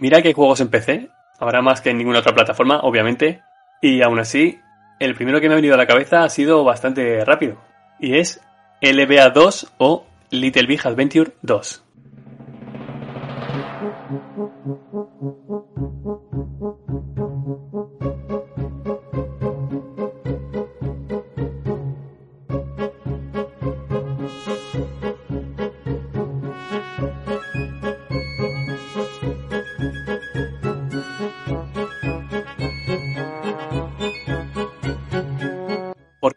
Mira 0.00 0.22
que 0.22 0.32
juegos 0.32 0.60
en 0.60 0.68
PC, 0.68 1.10
habrá 1.40 1.60
más 1.60 1.80
que 1.80 1.90
en 1.90 1.98
ninguna 1.98 2.20
otra 2.20 2.32
plataforma, 2.32 2.78
obviamente, 2.82 3.42
y 3.82 4.00
aún 4.02 4.20
así, 4.20 4.60
el 5.00 5.16
primero 5.16 5.40
que 5.40 5.48
me 5.48 5.54
ha 5.54 5.56
venido 5.56 5.74
a 5.74 5.76
la 5.76 5.88
cabeza 5.88 6.22
ha 6.22 6.28
sido 6.28 6.62
bastante 6.62 7.24
rápido, 7.24 7.56
y 7.98 8.16
es 8.16 8.40
LBA 8.80 9.30
2 9.30 9.74
o 9.78 10.06
Little 10.30 10.66
Big 10.68 10.86
Adventure 10.86 11.32
2. 11.42 11.84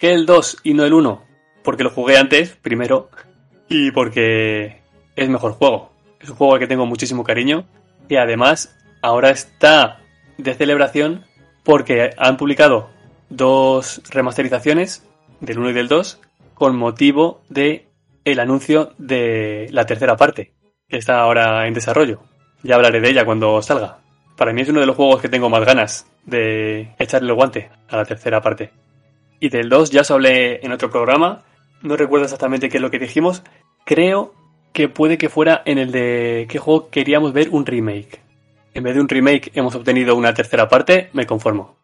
Qué 0.01 0.11
el 0.11 0.25
2 0.25 0.57
y 0.63 0.73
no 0.73 0.83
el 0.83 0.93
1? 0.93 1.23
Porque 1.63 1.83
lo 1.83 1.91
jugué 1.91 2.17
antes, 2.17 2.57
primero, 2.59 3.11
y 3.69 3.91
porque 3.91 4.81
es 5.15 5.29
mejor 5.29 5.53
juego. 5.53 5.91
Es 6.19 6.29
un 6.29 6.35
juego 6.35 6.55
al 6.55 6.59
que 6.59 6.67
tengo 6.67 6.87
muchísimo 6.87 7.23
cariño 7.23 7.67
y 8.09 8.15
además 8.15 8.75
ahora 9.03 9.29
está 9.29 9.99
de 10.39 10.55
celebración 10.55 11.23
porque 11.63 12.09
han 12.17 12.37
publicado 12.37 12.89
dos 13.29 14.01
remasterizaciones 14.09 15.07
del 15.39 15.59
1 15.59 15.69
y 15.69 15.73
del 15.73 15.87
2 15.87 16.19
con 16.55 16.75
motivo 16.75 17.43
de 17.49 17.87
el 18.25 18.39
anuncio 18.39 18.93
de 18.97 19.67
la 19.71 19.85
tercera 19.85 20.17
parte, 20.17 20.53
que 20.89 20.97
está 20.97 21.19
ahora 21.19 21.67
en 21.67 21.75
desarrollo. 21.75 22.21
Ya 22.63 22.75
hablaré 22.75 23.01
de 23.01 23.09
ella 23.09 23.25
cuando 23.25 23.61
salga. 23.61 23.99
Para 24.35 24.51
mí 24.51 24.61
es 24.61 24.69
uno 24.69 24.79
de 24.79 24.87
los 24.87 24.95
juegos 24.95 25.21
que 25.21 25.29
tengo 25.29 25.49
más 25.49 25.63
ganas 25.63 26.07
de 26.25 26.95
echarle 26.97 27.29
el 27.29 27.35
guante 27.35 27.69
a 27.87 27.97
la 27.97 28.05
tercera 28.05 28.41
parte. 28.41 28.71
Y 29.41 29.49
del 29.49 29.69
2 29.69 29.89
ya 29.89 30.01
os 30.01 30.11
hablé 30.11 30.63
en 30.63 30.71
otro 30.71 30.91
programa. 30.91 31.43
No 31.81 31.97
recuerdo 31.97 32.25
exactamente 32.25 32.69
qué 32.69 32.77
es 32.77 32.81
lo 32.81 32.91
que 32.91 32.99
dijimos. 32.99 33.41
Creo 33.83 34.35
que 34.71 34.87
puede 34.87 35.17
que 35.17 35.29
fuera 35.29 35.63
en 35.65 35.79
el 35.79 35.91
de 35.91 36.45
qué 36.47 36.59
juego 36.59 36.89
queríamos 36.89 37.33
ver 37.33 37.49
un 37.49 37.65
remake. 37.65 38.21
En 38.75 38.83
vez 38.83 38.93
de 38.93 39.01
un 39.01 39.09
remake 39.09 39.51
hemos 39.55 39.73
obtenido 39.73 40.15
una 40.15 40.35
tercera 40.35 40.69
parte, 40.69 41.09
me 41.13 41.25
conformo. 41.25 41.75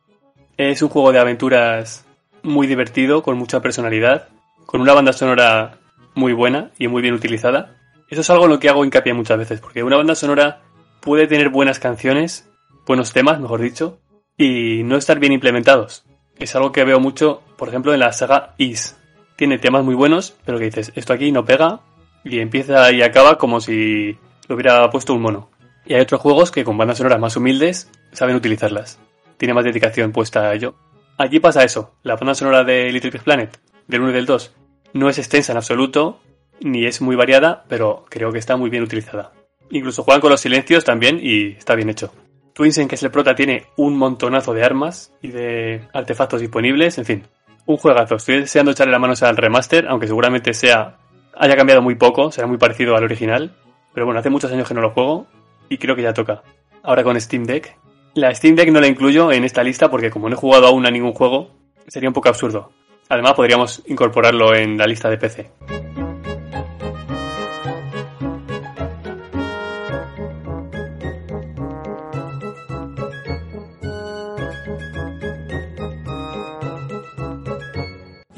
Es 0.55 0.83
un 0.83 0.89
juego 0.89 1.11
de 1.11 1.19
aventuras 1.19 2.05
muy 2.43 2.67
divertido, 2.67 3.23
con 3.23 3.37
mucha 3.39 3.59
personalidad, 3.59 4.29
con 4.67 4.79
una 4.79 4.93
banda 4.93 5.11
sonora 5.11 5.79
muy 6.13 6.33
buena 6.33 6.69
y 6.77 6.87
muy 6.87 7.01
bien 7.01 7.15
utilizada. 7.15 7.75
Eso 8.07 8.22
es 8.22 8.29
algo 8.29 8.46
en 8.46 8.51
lo 8.51 8.59
que 8.59 8.70
hago 8.70 8.85
hincapié 8.85 9.13
muchas 9.13 9.39
veces, 9.39 9.59
porque 9.59 9.83
una 9.83 9.98
banda 9.98 10.13
sonora 10.13 10.61
puede 11.01 11.25
tener 11.25 11.50
buenas 11.50 11.79
canciones, 11.79 12.48
buenos 12.85 13.13
temas, 13.13 13.39
mejor 13.39 13.61
dicho, 13.61 14.00
y 14.37 14.83
no 14.83 14.96
estar 14.96 15.20
bien 15.20 15.33
implementados. 15.33 16.06
Es 16.39 16.55
algo 16.55 16.71
que 16.71 16.83
veo 16.83 17.00
mucho, 17.00 17.41
por 17.57 17.69
ejemplo, 17.69 17.93
en 17.93 18.00
la 18.00 18.13
saga 18.13 18.53
Is. 18.57 18.97
Tiene 19.35 19.57
temas 19.57 19.83
muy 19.83 19.95
buenos, 19.95 20.35
pero 20.45 20.57
que 20.57 20.65
dices, 20.65 20.91
esto 20.95 21.13
aquí 21.13 21.31
no 21.31 21.45
pega, 21.45 21.81
y 22.23 22.39
empieza 22.39 22.91
y 22.91 23.01
acaba 23.01 23.37
como 23.37 23.61
si 23.61 24.17
lo 24.47 24.55
hubiera 24.55 24.89
puesto 24.89 25.13
un 25.13 25.21
mono. 25.21 25.50
Y 25.85 25.93
hay 25.93 26.01
otros 26.01 26.21
juegos 26.21 26.51
que 26.51 26.63
con 26.63 26.77
bandas 26.77 26.97
sonoras 26.97 27.19
más 27.19 27.35
humildes 27.37 27.89
saben 28.11 28.35
utilizarlas. 28.35 29.00
Tiene 29.37 29.53
más 29.53 29.63
dedicación 29.63 30.11
puesta 30.11 30.50
a 30.50 30.53
ello. 30.53 30.75
Allí 31.17 31.39
pasa 31.39 31.63
eso. 31.63 31.93
La 32.03 32.15
banda 32.15 32.35
sonora 32.35 32.63
de 32.63 32.91
Little 32.91 33.11
Big 33.11 33.23
Planet, 33.23 33.59
del 33.87 34.01
1 34.01 34.11
y 34.11 34.13
del 34.13 34.25
2, 34.25 34.53
no 34.93 35.09
es 35.09 35.17
extensa 35.17 35.51
en 35.51 35.57
absoluto, 35.57 36.19
ni 36.59 36.85
es 36.85 37.01
muy 37.01 37.15
variada, 37.15 37.65
pero 37.67 38.05
creo 38.09 38.31
que 38.31 38.39
está 38.39 38.57
muy 38.57 38.69
bien 38.69 38.83
utilizada. 38.83 39.31
Incluso 39.69 40.03
juegan 40.03 40.21
con 40.21 40.31
los 40.31 40.41
silencios 40.41 40.83
también 40.83 41.19
y 41.21 41.51
está 41.51 41.75
bien 41.75 41.89
hecho. 41.89 42.11
Twinsen, 42.57 42.87
que 42.87 42.96
es 42.96 43.03
el 43.03 43.11
prota, 43.11 43.35
tiene 43.35 43.67
un 43.75 43.96
montonazo 43.96 44.51
de 44.51 44.63
armas 44.63 45.13
y 45.22 45.27
de 45.27 45.87
artefactos 45.93 46.41
disponibles, 46.41 46.98
en 46.98 47.05
fin. 47.05 47.27
Un 47.67 47.77
juegazo. 47.77 48.15
Estoy 48.15 48.39
deseando 48.39 48.72
echarle 48.72 48.93
las 48.93 49.00
manos 49.00 49.22
al 49.22 49.37
remaster, 49.37 49.87
aunque 49.87 50.07
seguramente 50.07 50.55
sea 50.55 50.98
haya 51.35 51.55
cambiado 51.55 51.83
muy 51.83 51.93
poco, 51.93 52.31
será 52.31 52.48
muy 52.48 52.57
parecido 52.57 52.98
al 52.98 53.03
original. 53.03 53.55
Pero 53.93 54.07
bueno, 54.07 54.20
hace 54.20 54.31
muchos 54.31 54.51
años 54.51 54.67
que 54.67 54.74
no 54.74 54.81
lo 54.81 54.89
juego 54.89 55.27
y 55.70 55.77
creo 55.77 55.96
que 55.96 56.01
ya 56.01 56.15
toca. 56.15 56.41
Ahora 56.81 57.03
con 57.03 57.22
Steam 57.22 57.43
Deck. 57.43 57.77
La 58.15 58.33
Steam 58.33 58.55
Deck 58.55 58.72
no 58.72 58.81
la 58.81 58.87
incluyo 58.87 59.31
en 59.31 59.43
esta 59.43 59.61
lista 59.61 59.91
porque 59.91 60.09
como 60.09 60.27
no 60.27 60.35
he 60.35 60.39
jugado 60.39 60.65
aún 60.65 60.87
a 60.87 60.89
ningún 60.89 61.13
juego, 61.13 61.51
sería 61.87 62.09
un 62.09 62.13
poco 62.13 62.29
absurdo. 62.29 62.72
Además 63.07 63.33
podríamos 63.35 63.83
incorporarlo 63.85 64.55
en 64.55 64.79
la 64.79 64.87
lista 64.87 65.11
de 65.11 65.17
PC. 65.20 65.51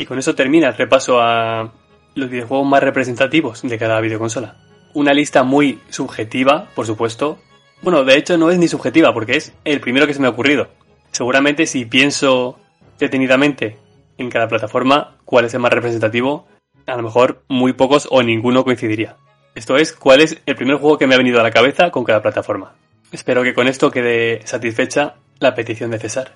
Con 0.09 0.17
eso 0.17 0.33
termina 0.33 0.69
el 0.69 0.75
repaso 0.75 1.21
a 1.21 1.71
los 2.15 2.29
videojuegos 2.31 2.67
más 2.67 2.81
representativos 2.81 3.61
de 3.61 3.77
cada 3.77 4.01
videoconsola. 4.01 4.55
Una 4.95 5.13
lista 5.13 5.43
muy 5.43 5.79
subjetiva, 5.89 6.67
por 6.73 6.87
supuesto. 6.87 7.37
Bueno, 7.83 8.03
de 8.03 8.17
hecho 8.17 8.35
no 8.35 8.49
es 8.49 8.57
ni 8.57 8.67
subjetiva 8.67 9.13
porque 9.13 9.37
es 9.37 9.53
el 9.65 9.79
primero 9.79 10.07
que 10.07 10.15
se 10.15 10.19
me 10.19 10.25
ha 10.25 10.31
ocurrido. 10.31 10.69
Seguramente 11.11 11.67
si 11.67 11.85
pienso 11.85 12.57
detenidamente 12.97 13.77
en 14.17 14.31
cada 14.31 14.47
plataforma 14.47 15.15
cuál 15.25 15.45
es 15.45 15.53
el 15.53 15.59
más 15.59 15.71
representativo, 15.71 16.47
a 16.87 16.97
lo 16.97 17.03
mejor 17.03 17.43
muy 17.47 17.73
pocos 17.73 18.07
o 18.09 18.23
ninguno 18.23 18.63
coincidiría. 18.63 19.15
Esto 19.53 19.77
es 19.77 19.93
cuál 19.93 20.21
es 20.21 20.41
el 20.47 20.55
primer 20.55 20.77
juego 20.77 20.97
que 20.97 21.05
me 21.05 21.13
ha 21.13 21.19
venido 21.19 21.39
a 21.39 21.43
la 21.43 21.51
cabeza 21.51 21.91
con 21.91 22.03
cada 22.03 22.23
plataforma. 22.23 22.73
Espero 23.11 23.43
que 23.43 23.53
con 23.53 23.67
esto 23.67 23.91
quede 23.91 24.41
satisfecha 24.47 25.17
la 25.39 25.53
petición 25.53 25.91
de 25.91 25.99
César. 25.99 26.33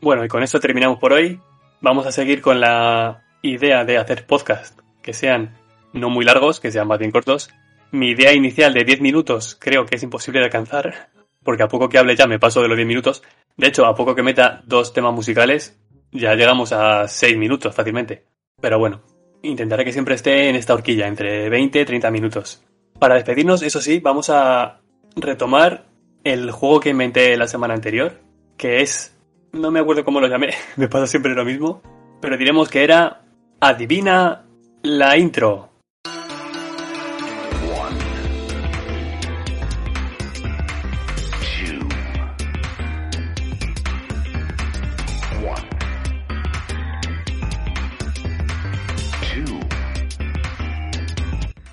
Bueno, 0.00 0.24
y 0.24 0.28
con 0.28 0.42
esto 0.42 0.58
terminamos 0.58 0.98
por 0.98 1.12
hoy. 1.12 1.40
Vamos 1.82 2.06
a 2.06 2.12
seguir 2.12 2.42
con 2.42 2.60
la 2.60 3.24
idea 3.40 3.86
de 3.86 3.96
hacer 3.96 4.26
podcast 4.26 4.78
que 5.02 5.14
sean 5.14 5.56
no 5.94 6.10
muy 6.10 6.26
largos, 6.26 6.60
que 6.60 6.70
sean 6.70 6.86
más 6.86 6.98
bien 6.98 7.10
cortos. 7.10 7.48
Mi 7.90 8.10
idea 8.10 8.34
inicial 8.34 8.74
de 8.74 8.84
10 8.84 9.00
minutos 9.00 9.56
creo 9.58 9.86
que 9.86 9.96
es 9.96 10.02
imposible 10.02 10.40
de 10.40 10.46
alcanzar, 10.46 11.08
porque 11.42 11.62
a 11.62 11.68
poco 11.68 11.88
que 11.88 11.96
hable 11.96 12.16
ya 12.16 12.26
me 12.26 12.38
paso 12.38 12.60
de 12.60 12.68
los 12.68 12.76
10 12.76 12.86
minutos. 12.86 13.22
De 13.56 13.68
hecho, 13.68 13.86
a 13.86 13.94
poco 13.94 14.14
que 14.14 14.22
meta 14.22 14.60
dos 14.66 14.92
temas 14.92 15.14
musicales, 15.14 15.80
ya 16.12 16.34
llegamos 16.34 16.72
a 16.72 17.08
6 17.08 17.38
minutos 17.38 17.74
fácilmente. 17.74 18.26
Pero 18.60 18.78
bueno, 18.78 19.00
intentaré 19.40 19.82
que 19.86 19.92
siempre 19.92 20.16
esté 20.16 20.50
en 20.50 20.56
esta 20.56 20.74
horquilla, 20.74 21.08
entre 21.08 21.48
20 21.48 21.80
y 21.80 21.84
30 21.86 22.10
minutos. 22.10 22.62
Para 22.98 23.14
despedirnos, 23.14 23.62
eso 23.62 23.80
sí, 23.80 24.00
vamos 24.00 24.28
a 24.28 24.82
retomar 25.16 25.86
el 26.24 26.50
juego 26.50 26.80
que 26.80 26.90
inventé 26.90 27.38
la 27.38 27.48
semana 27.48 27.72
anterior, 27.72 28.20
que 28.58 28.82
es... 28.82 29.16
No 29.52 29.70
me 29.70 29.80
acuerdo 29.80 30.04
cómo 30.04 30.20
lo 30.20 30.28
llamé, 30.28 30.50
me 30.76 30.88
pasa 30.88 31.06
siempre 31.06 31.34
lo 31.34 31.44
mismo, 31.44 31.82
pero 32.20 32.36
diremos 32.36 32.68
que 32.68 32.84
era 32.84 33.22
Adivina 33.60 34.46
la 34.82 35.16
intro. 35.18 35.68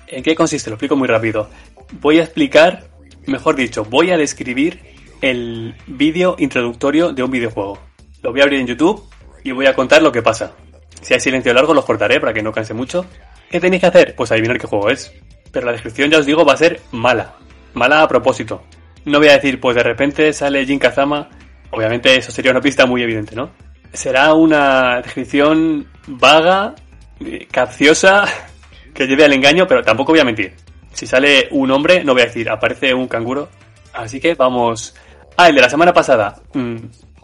¿En 0.08 0.24
qué 0.24 0.34
consiste? 0.34 0.68
Lo 0.68 0.74
explico 0.74 0.96
muy 0.96 1.06
rápido. 1.06 1.48
Voy 2.00 2.18
a 2.18 2.24
explicar, 2.24 2.88
mejor 3.26 3.54
dicho, 3.54 3.84
voy 3.84 4.10
a 4.10 4.16
describir 4.16 4.97
el 5.20 5.74
vídeo 5.86 6.36
introductorio 6.38 7.12
de 7.12 7.22
un 7.22 7.30
videojuego. 7.30 7.78
Lo 8.22 8.32
voy 8.32 8.40
a 8.40 8.44
abrir 8.44 8.60
en 8.60 8.66
YouTube 8.66 9.02
y 9.44 9.52
voy 9.52 9.66
a 9.66 9.74
contar 9.74 10.02
lo 10.02 10.12
que 10.12 10.22
pasa. 10.22 10.52
Si 11.00 11.14
hay 11.14 11.20
silencio 11.20 11.52
largo, 11.54 11.74
los 11.74 11.84
cortaré 11.84 12.20
para 12.20 12.32
que 12.32 12.42
no 12.42 12.52
canse 12.52 12.74
mucho. 12.74 13.06
¿Qué 13.50 13.60
tenéis 13.60 13.80
que 13.80 13.86
hacer? 13.86 14.14
Pues 14.16 14.30
adivinar 14.32 14.58
qué 14.58 14.66
juego 14.66 14.90
es. 14.90 15.12
Pero 15.52 15.66
la 15.66 15.72
descripción, 15.72 16.10
ya 16.10 16.18
os 16.18 16.26
digo, 16.26 16.44
va 16.44 16.54
a 16.54 16.56
ser 16.56 16.80
mala. 16.92 17.34
Mala 17.74 18.02
a 18.02 18.08
propósito. 18.08 18.62
No 19.04 19.18
voy 19.18 19.28
a 19.28 19.34
decir, 19.34 19.60
pues 19.60 19.76
de 19.76 19.82
repente 19.82 20.32
sale 20.32 20.66
Jin 20.66 20.78
Kazama. 20.78 21.30
Obviamente 21.70 22.16
eso 22.16 22.32
sería 22.32 22.50
una 22.50 22.60
pista 22.60 22.86
muy 22.86 23.02
evidente, 23.02 23.34
¿no? 23.34 23.50
Será 23.92 24.34
una 24.34 25.00
descripción 25.00 25.86
vaga, 26.06 26.74
eh, 27.20 27.46
capciosa, 27.50 28.26
que 28.94 29.06
lleve 29.06 29.24
al 29.24 29.32
engaño, 29.32 29.66
pero 29.66 29.82
tampoco 29.82 30.12
voy 30.12 30.20
a 30.20 30.24
mentir. 30.24 30.54
Si 30.92 31.06
sale 31.06 31.48
un 31.52 31.70
hombre, 31.70 32.04
no 32.04 32.12
voy 32.12 32.22
a 32.22 32.26
decir, 32.26 32.50
aparece 32.50 32.92
un 32.92 33.08
canguro. 33.08 33.48
Así 33.92 34.20
que 34.20 34.34
vamos. 34.34 34.94
Ah, 35.40 35.48
el 35.48 35.54
de 35.54 35.60
la 35.60 35.70
semana 35.70 35.92
pasada. 35.92 36.34
Mm, 36.52 36.78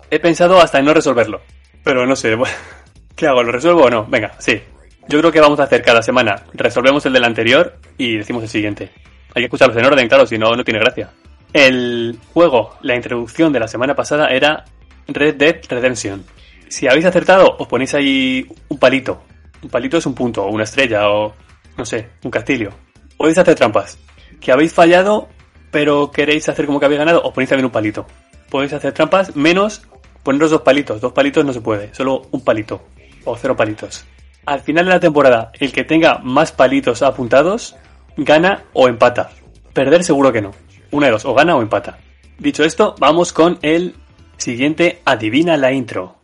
he 0.09 0.20
pensado 0.20 0.61
hasta 0.61 0.79
en 0.79 0.85
no 0.85 0.94
resolverlo. 0.94 1.40
Pero 1.83 2.07
no 2.07 2.14
sé, 2.14 2.37
bueno, 2.37 2.55
¿qué 3.16 3.27
hago? 3.27 3.42
¿Lo 3.42 3.50
resuelvo 3.50 3.83
o 3.83 3.90
no? 3.90 4.07
Venga, 4.07 4.37
sí. 4.38 4.62
Yo 5.09 5.18
creo 5.18 5.33
que 5.33 5.40
vamos 5.40 5.59
a 5.59 5.64
hacer 5.64 5.83
cada 5.83 6.00
semana, 6.00 6.44
resolvemos 6.53 7.05
el 7.05 7.12
del 7.12 7.24
anterior 7.24 7.77
y 7.98 8.16
decimos 8.18 8.44
el 8.44 8.48
siguiente. 8.48 8.92
Hay 9.35 9.42
que 9.42 9.46
escucharlos 9.46 9.77
en 9.77 9.85
orden, 9.85 10.07
claro, 10.07 10.27
si 10.27 10.38
no, 10.38 10.55
no 10.55 10.62
tiene 10.62 10.79
gracia. 10.79 11.11
El 11.53 12.16
juego, 12.33 12.77
la 12.83 12.94
introducción 12.94 13.53
de 13.53 13.59
la 13.59 13.66
semana 13.66 13.96
pasada 13.96 14.29
era 14.29 14.64
Red 15.09 15.35
Dead 15.35 15.57
Redemption. 15.68 16.24
Si 16.68 16.87
habéis 16.87 17.07
acertado, 17.07 17.57
os 17.59 17.66
ponéis 17.66 17.94
ahí 17.94 18.46
un 18.68 18.79
palito. 18.79 19.24
Un 19.61 19.70
palito 19.70 19.96
es 19.96 20.07
un 20.07 20.14
punto, 20.14 20.44
o 20.44 20.50
una 20.50 20.64
estrella, 20.64 21.11
o 21.11 21.35
no 21.77 21.85
sé, 21.85 22.11
un 22.22 22.31
castillo. 22.31 22.70
Podéis 23.16 23.38
hacer 23.38 23.57
trampas. 23.57 23.98
Que 24.40 24.53
habéis 24.53 24.72
fallado, 24.72 25.29
pero 25.74 26.12
queréis 26.12 26.48
hacer 26.48 26.66
como 26.66 26.78
que 26.78 26.87
habéis 26.87 27.00
ganado, 27.00 27.20
os 27.24 27.32
ponéis 27.32 27.48
también 27.48 27.64
un 27.64 27.72
palito. 27.72 28.06
Podéis 28.48 28.72
hacer 28.74 28.92
trampas 28.92 29.34
menos 29.34 29.82
poneros 30.22 30.52
dos 30.52 30.62
palitos. 30.62 31.00
Dos 31.00 31.12
palitos 31.12 31.44
no 31.44 31.52
se 31.52 31.60
puede, 31.60 31.92
solo 31.92 32.28
un 32.30 32.42
palito. 32.42 32.80
O 33.24 33.37
cero 33.37 33.56
palitos. 33.56 34.04
Al 34.46 34.60
final 34.60 34.84
de 34.84 34.92
la 34.92 35.00
temporada, 35.00 35.50
el 35.58 35.72
que 35.72 35.82
tenga 35.82 36.18
más 36.18 36.52
palitos 36.52 37.02
apuntados, 37.02 37.74
gana 38.16 38.62
o 38.72 38.87
empata. 38.87 39.30
Perder 39.72 40.04
seguro 40.04 40.32
que 40.32 40.42
no. 40.42 40.52
Una 40.92 41.06
de 41.06 41.12
dos, 41.14 41.24
o 41.24 41.34
gana 41.34 41.56
o 41.56 41.60
empata. 41.60 41.98
Dicho 42.38 42.62
esto, 42.62 42.94
vamos 43.00 43.32
con 43.32 43.58
el 43.62 43.96
siguiente 44.37 45.02
Adivina 45.04 45.56
la 45.56 45.72
intro. 45.72 46.18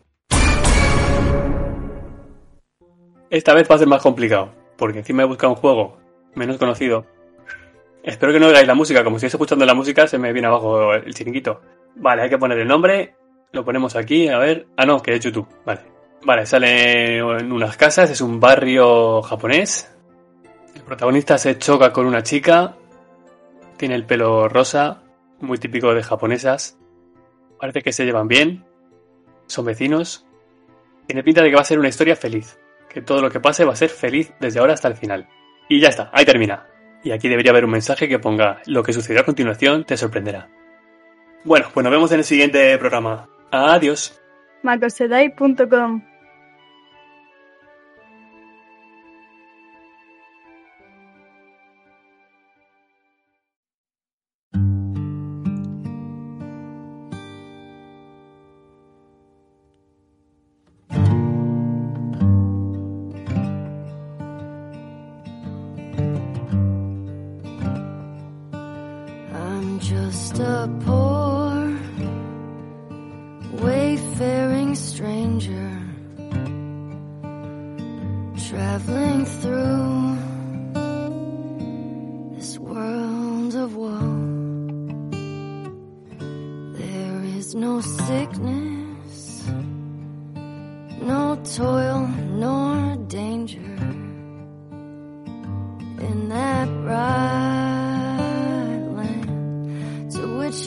Esta 3.30 3.52
vez 3.54 3.68
va 3.68 3.74
a 3.74 3.78
ser 3.78 3.88
más 3.88 4.00
complicado, 4.00 4.54
porque 4.76 5.00
encima 5.00 5.24
he 5.24 5.26
buscado 5.26 5.54
un 5.54 5.58
juego 5.58 5.98
menos 6.36 6.56
conocido. 6.56 7.04
Espero 8.02 8.32
que 8.32 8.40
no 8.40 8.46
oigáis 8.46 8.66
la 8.66 8.74
música, 8.74 9.04
como 9.04 9.18
si 9.18 9.26
estáis 9.26 9.34
escuchando 9.34 9.66
la 9.66 9.74
música 9.74 10.06
se 10.06 10.18
me 10.18 10.32
viene 10.32 10.48
abajo 10.48 10.94
el 10.94 11.14
chiringuito. 11.14 11.60
Vale, 11.96 12.22
hay 12.22 12.30
que 12.30 12.38
poner 12.38 12.58
el 12.58 12.68
nombre, 12.68 13.14
lo 13.52 13.64
ponemos 13.64 13.94
aquí, 13.96 14.28
a 14.28 14.38
ver. 14.38 14.66
Ah, 14.76 14.86
no, 14.86 15.02
que 15.02 15.14
es 15.14 15.20
YouTube, 15.20 15.46
vale. 15.64 15.80
Vale, 16.22 16.46
sale 16.46 17.18
en 17.18 17.52
unas 17.52 17.76
casas, 17.76 18.10
es 18.10 18.20
un 18.20 18.40
barrio 18.40 19.22
japonés. 19.22 19.94
El 20.74 20.82
protagonista 20.82 21.36
se 21.36 21.58
choca 21.58 21.92
con 21.92 22.06
una 22.06 22.22
chica, 22.22 22.76
tiene 23.76 23.94
el 23.94 24.06
pelo 24.06 24.48
rosa, 24.48 25.02
muy 25.40 25.58
típico 25.58 25.92
de 25.94 26.02
japonesas. 26.02 26.78
Parece 27.58 27.82
que 27.82 27.92
se 27.92 28.04
llevan 28.04 28.28
bien, 28.28 28.64
son 29.46 29.66
vecinos. 29.66 30.26
Tiene 31.06 31.22
pinta 31.22 31.42
de 31.42 31.50
que 31.50 31.56
va 31.56 31.62
a 31.62 31.64
ser 31.64 31.78
una 31.78 31.88
historia 31.88 32.16
feliz, 32.16 32.58
que 32.88 33.02
todo 33.02 33.20
lo 33.20 33.30
que 33.30 33.40
pase 33.40 33.64
va 33.64 33.72
a 33.72 33.76
ser 33.76 33.90
feliz 33.90 34.32
desde 34.40 34.60
ahora 34.60 34.74
hasta 34.74 34.88
el 34.88 34.94
final. 34.94 35.28
Y 35.68 35.80
ya 35.80 35.88
está, 35.88 36.10
ahí 36.12 36.24
termina. 36.24 36.66
Y 37.02 37.12
aquí 37.12 37.28
debería 37.28 37.52
haber 37.52 37.64
un 37.64 37.70
mensaje 37.70 38.08
que 38.08 38.18
ponga 38.18 38.60
lo 38.66 38.82
que 38.82 38.92
sucedió 38.92 39.20
a 39.20 39.24
continuación 39.24 39.84
te 39.84 39.96
sorprenderá. 39.96 40.48
Bueno, 41.44 41.68
pues 41.72 41.82
nos 41.84 41.90
vemos 41.90 42.12
en 42.12 42.18
el 42.18 42.24
siguiente 42.24 42.76
programa. 42.78 43.28
Adiós. 43.50 44.20
macosedai.com 44.62 46.09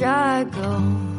I 0.05 0.43
go. 0.43 1.12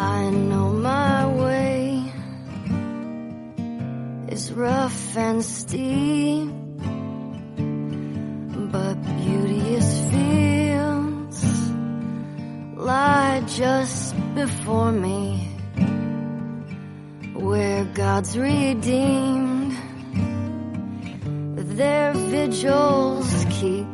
I 0.00 0.30
know 0.30 0.70
my 0.70 1.26
way 1.26 2.04
is 4.28 4.52
rough 4.52 5.16
and 5.16 5.44
steep, 5.44 6.50
but 8.70 8.94
beauteous 8.94 10.10
fields 10.10 11.70
lie 12.76 13.42
just 13.48 14.14
before 14.36 14.92
me, 14.92 15.48
where 17.34 17.84
God's 17.86 18.38
redeemed 18.38 19.76
their 21.76 22.12
vigils 22.12 23.46
keep. 23.50 23.87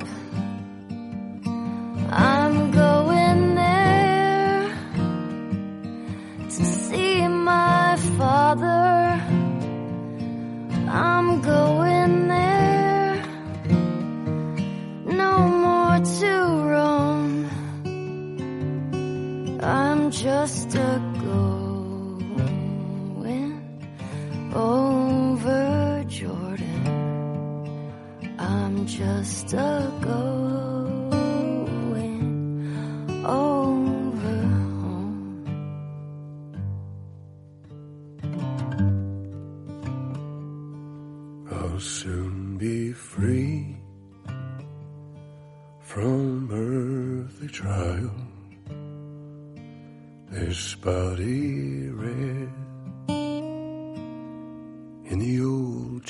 Father. 8.54 9.20
I'm 10.88 11.40
going 11.42 11.83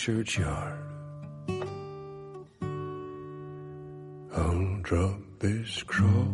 churchyard. 0.04 0.78
I'll 4.36 4.76
drop 4.82 5.18
this 5.38 5.82
cross 5.84 6.28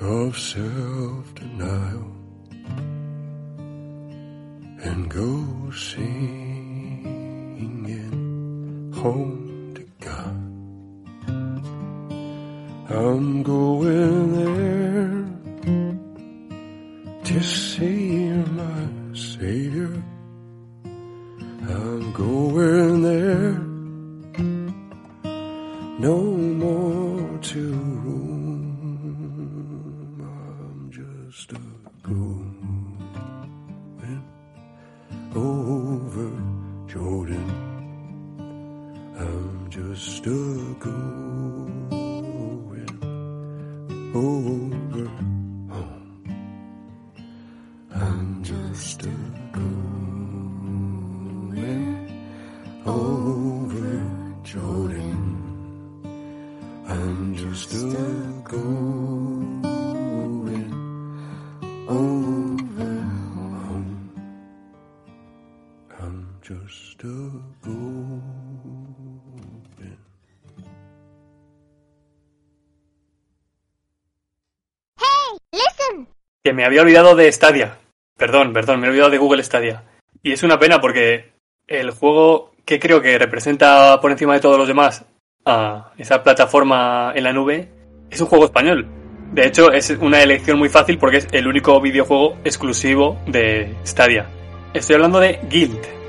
of 0.00 0.36
self 0.36 1.32
denial 1.36 2.10
and 4.82 5.08
go 5.08 5.70
singing 5.70 6.10
home 8.92 9.72
to 9.76 9.84
God. 10.04 10.36
I'm 12.90 13.44
going 13.44 14.32
there 14.34 15.26
to 17.22 17.40
see 17.40 18.32
my 18.32 18.88
Savior. 19.14 20.02
Going 22.12 23.02
there. 23.02 23.52
No 25.98 26.29
Que 76.42 76.52
me 76.52 76.64
había 76.64 76.82
olvidado 76.82 77.14
de 77.14 77.30
Stadia. 77.30 77.78
Perdón, 78.16 78.52
perdón, 78.52 78.80
me 78.80 78.86
he 78.86 78.90
olvidado 78.90 79.10
de 79.10 79.18
Google 79.18 79.44
Stadia. 79.44 79.82
Y 80.22 80.32
es 80.32 80.42
una 80.42 80.58
pena 80.58 80.80
porque 80.80 81.32
el 81.66 81.90
juego 81.90 82.52
que 82.64 82.78
creo 82.78 83.02
que 83.02 83.18
representa 83.18 84.00
por 84.00 84.10
encima 84.10 84.34
de 84.34 84.40
todos 84.40 84.58
los 84.58 84.68
demás 84.68 85.04
a 85.44 85.92
esa 85.98 86.22
plataforma 86.22 87.12
en 87.14 87.24
la 87.24 87.32
nube 87.32 87.68
es 88.10 88.20
un 88.20 88.26
juego 88.26 88.44
español. 88.46 88.86
De 89.32 89.46
hecho, 89.46 89.70
es 89.70 89.90
una 89.90 90.22
elección 90.22 90.58
muy 90.58 90.68
fácil 90.68 90.98
porque 90.98 91.18
es 91.18 91.28
el 91.32 91.46
único 91.46 91.80
videojuego 91.80 92.36
exclusivo 92.44 93.18
de 93.26 93.74
Stadia. 93.84 94.26
Estoy 94.74 94.96
hablando 94.96 95.20
de 95.20 95.38
Guild. 95.48 95.99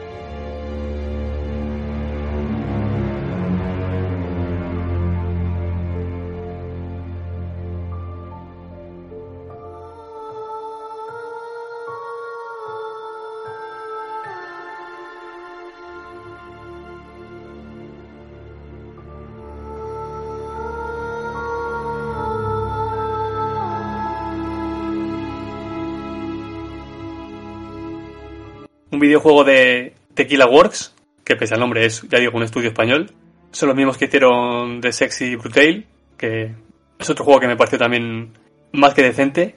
Videojuego 29.11 29.43
de 29.43 29.93
Tequila 30.13 30.45
Works, 30.47 30.95
que 31.25 31.35
pese 31.35 31.53
al 31.53 31.59
nombre 31.59 31.85
es, 31.85 32.01
ya 32.09 32.17
digo, 32.17 32.37
un 32.37 32.43
estudio 32.43 32.69
español. 32.69 33.11
Son 33.51 33.67
los 33.67 33.75
mismos 33.75 33.97
que 33.97 34.05
hicieron 34.05 34.79
The 34.79 34.93
Sexy 34.93 35.35
Brutal, 35.35 35.85
que 36.17 36.55
es 36.97 37.09
otro 37.09 37.25
juego 37.25 37.41
que 37.41 37.47
me 37.47 37.57
pareció 37.57 37.77
también 37.77 38.31
más 38.71 38.93
que 38.93 39.03
decente. 39.03 39.55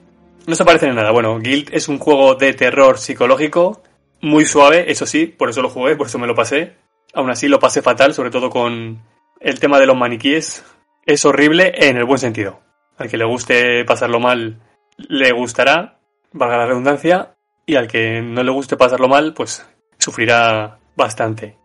No 0.49 0.57
se 0.57 0.65
parecen 0.65 0.91
en 0.91 0.97
nada. 0.97 1.13
Bueno, 1.13 1.39
Guild 1.39 1.73
es 1.73 1.89
un 1.89 1.99
juego 1.99 2.35
de 2.35 2.53
terror 2.53 2.99
psicológico, 2.99 3.83
muy 4.21 4.45
suave, 4.45 4.91
eso 4.91 5.07
sí, 5.07 5.27
por 5.27 5.51
eso 5.51 5.63
lo 5.63 5.71
jugué, 5.71 5.95
por 5.95 6.09
eso 6.09 6.19
me 6.19 6.27
lo 6.27 6.35
pasé. 6.35 6.73
Aún 7.15 7.31
así 7.31 7.47
lo 7.47 7.61
pasé 7.61 7.81
fatal, 7.81 8.13
sobre 8.13 8.31
todo 8.31 8.51
con 8.51 9.03
el 9.39 9.61
tema 9.61 9.79
de 9.79 9.87
los 9.87 9.97
maniquíes. 9.97 10.65
Es 11.07 11.25
horrible 11.25 11.73
en 11.77 11.97
el 11.97 12.05
buen 12.05 12.19
sentido. 12.19 12.61
Al 12.99 13.09
que 13.09 13.19
le 13.19 13.25
guste 13.25 13.85
pasarlo 13.85 14.19
mal, 14.19 14.61
le 14.97 15.31
gustará, 15.31 16.01
valga 16.33 16.59
la 16.59 16.67
redundancia, 16.67 17.37
y 17.67 17.77
al 17.77 17.89
que 17.89 18.21
no 18.21 18.43
le 18.43 18.51
guste 18.51 18.77
pasarlo 18.77 19.09
mal, 19.09 19.35
pues 19.35 19.67
sufrirá 19.99 20.79
bastante. 20.97 21.57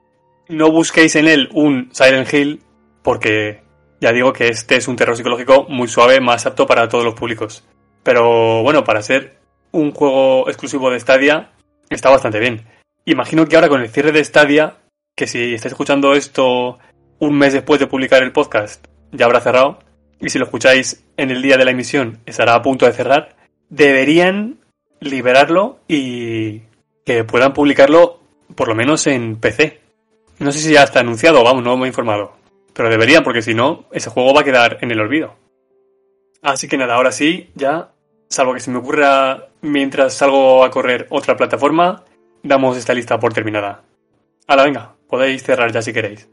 No 0.48 0.72
busquéis 0.72 1.16
en 1.16 1.28
él 1.28 1.50
un 1.54 1.90
Silent 1.92 2.34
Hill, 2.34 2.64
porque 3.04 3.62
ya 4.02 4.12
digo 4.12 4.34
que 4.34 4.48
este 4.48 4.78
es 4.78 4.88
un 4.88 4.96
terror 4.96 5.16
psicológico 5.16 5.66
muy 5.70 5.88
suave, 5.88 6.20
más 6.20 6.46
apto 6.46 6.66
para 6.66 6.88
todos 6.88 7.04
los 7.04 7.16
públicos. 7.16 7.64
Pero 8.04 8.64
bueno, 8.64 8.84
para 8.84 9.02
ser 9.02 9.38
un 9.72 9.92
juego 9.92 10.48
exclusivo 10.48 10.90
de 10.90 11.00
Stadia, 11.00 11.52
está 11.90 12.10
bastante 12.10 12.40
bien. 12.40 12.66
Imagino 13.06 13.46
que 13.46 13.56
ahora 13.56 13.70
con 13.70 13.82
el 13.82 13.90
cierre 13.90 14.12
de 14.12 14.24
Stadia, 14.24 14.78
que 15.16 15.28
si 15.28 15.54
estáis 15.54 15.74
escuchando 15.74 16.14
esto 16.14 16.80
un 17.20 17.38
mes 17.38 17.54
después 17.54 17.80
de 17.80 17.88
publicar 17.88 18.24
el 18.24 18.32
podcast, 18.32 18.86
ya 19.12 19.26
habrá 19.26 19.42
cerrado. 19.42 19.80
Y 20.22 20.30
si 20.30 20.40
lo 20.40 20.46
escucháis 20.46 21.06
en 21.18 21.30
el 21.30 21.42
día 21.42 21.58
de 21.58 21.66
la 21.66 21.72
emisión, 21.72 22.20
estará 22.26 22.56
a 22.56 22.62
punto 22.62 22.86
de 22.86 22.94
cerrar. 22.94 23.36
Deberían 23.70 24.60
liberarlo 25.00 25.80
y 25.88 26.62
que 27.06 27.24
puedan 27.24 27.54
publicarlo 27.54 28.20
por 28.56 28.68
lo 28.68 28.76
menos 28.76 29.08
en 29.08 29.38
PC. 29.38 29.82
No 30.40 30.52
sé 30.52 30.60
si 30.60 30.74
ya 30.74 30.84
está 30.84 31.02
anunciado, 31.02 31.44
vamos, 31.44 31.64
no 31.64 31.78
me 31.78 31.86
he 31.86 31.88
informado. 31.88 32.34
Pero 32.74 32.90
deberían, 32.90 33.24
porque 33.24 33.42
si 33.42 33.54
no, 33.54 33.86
ese 33.92 34.10
juego 34.10 34.34
va 34.34 34.42
a 34.42 34.46
quedar 34.46 34.78
en 34.82 34.92
el 34.92 35.00
olvido. 35.00 35.36
Así 36.42 36.68
que 36.68 36.78
nada, 36.78 36.96
ahora 36.96 37.12
sí, 37.12 37.50
ya, 37.56 37.92
salvo 38.30 38.54
que 38.54 38.62
se 38.62 38.72
me 38.72 38.78
ocurra 38.78 39.50
mientras 39.62 40.14
salgo 40.14 40.64
a 40.64 40.72
correr 40.72 41.08
otra 41.10 41.36
plataforma, 41.36 42.06
damos 42.44 42.78
esta 42.78 42.94
lista 42.94 43.20
por 43.20 43.34
terminada. 43.34 43.84
Hala, 44.48 44.64
venga, 44.64 44.96
podéis 45.10 45.44
cerrar 45.44 45.72
ya 45.72 45.82
si 45.82 45.92
queréis. 45.92 46.30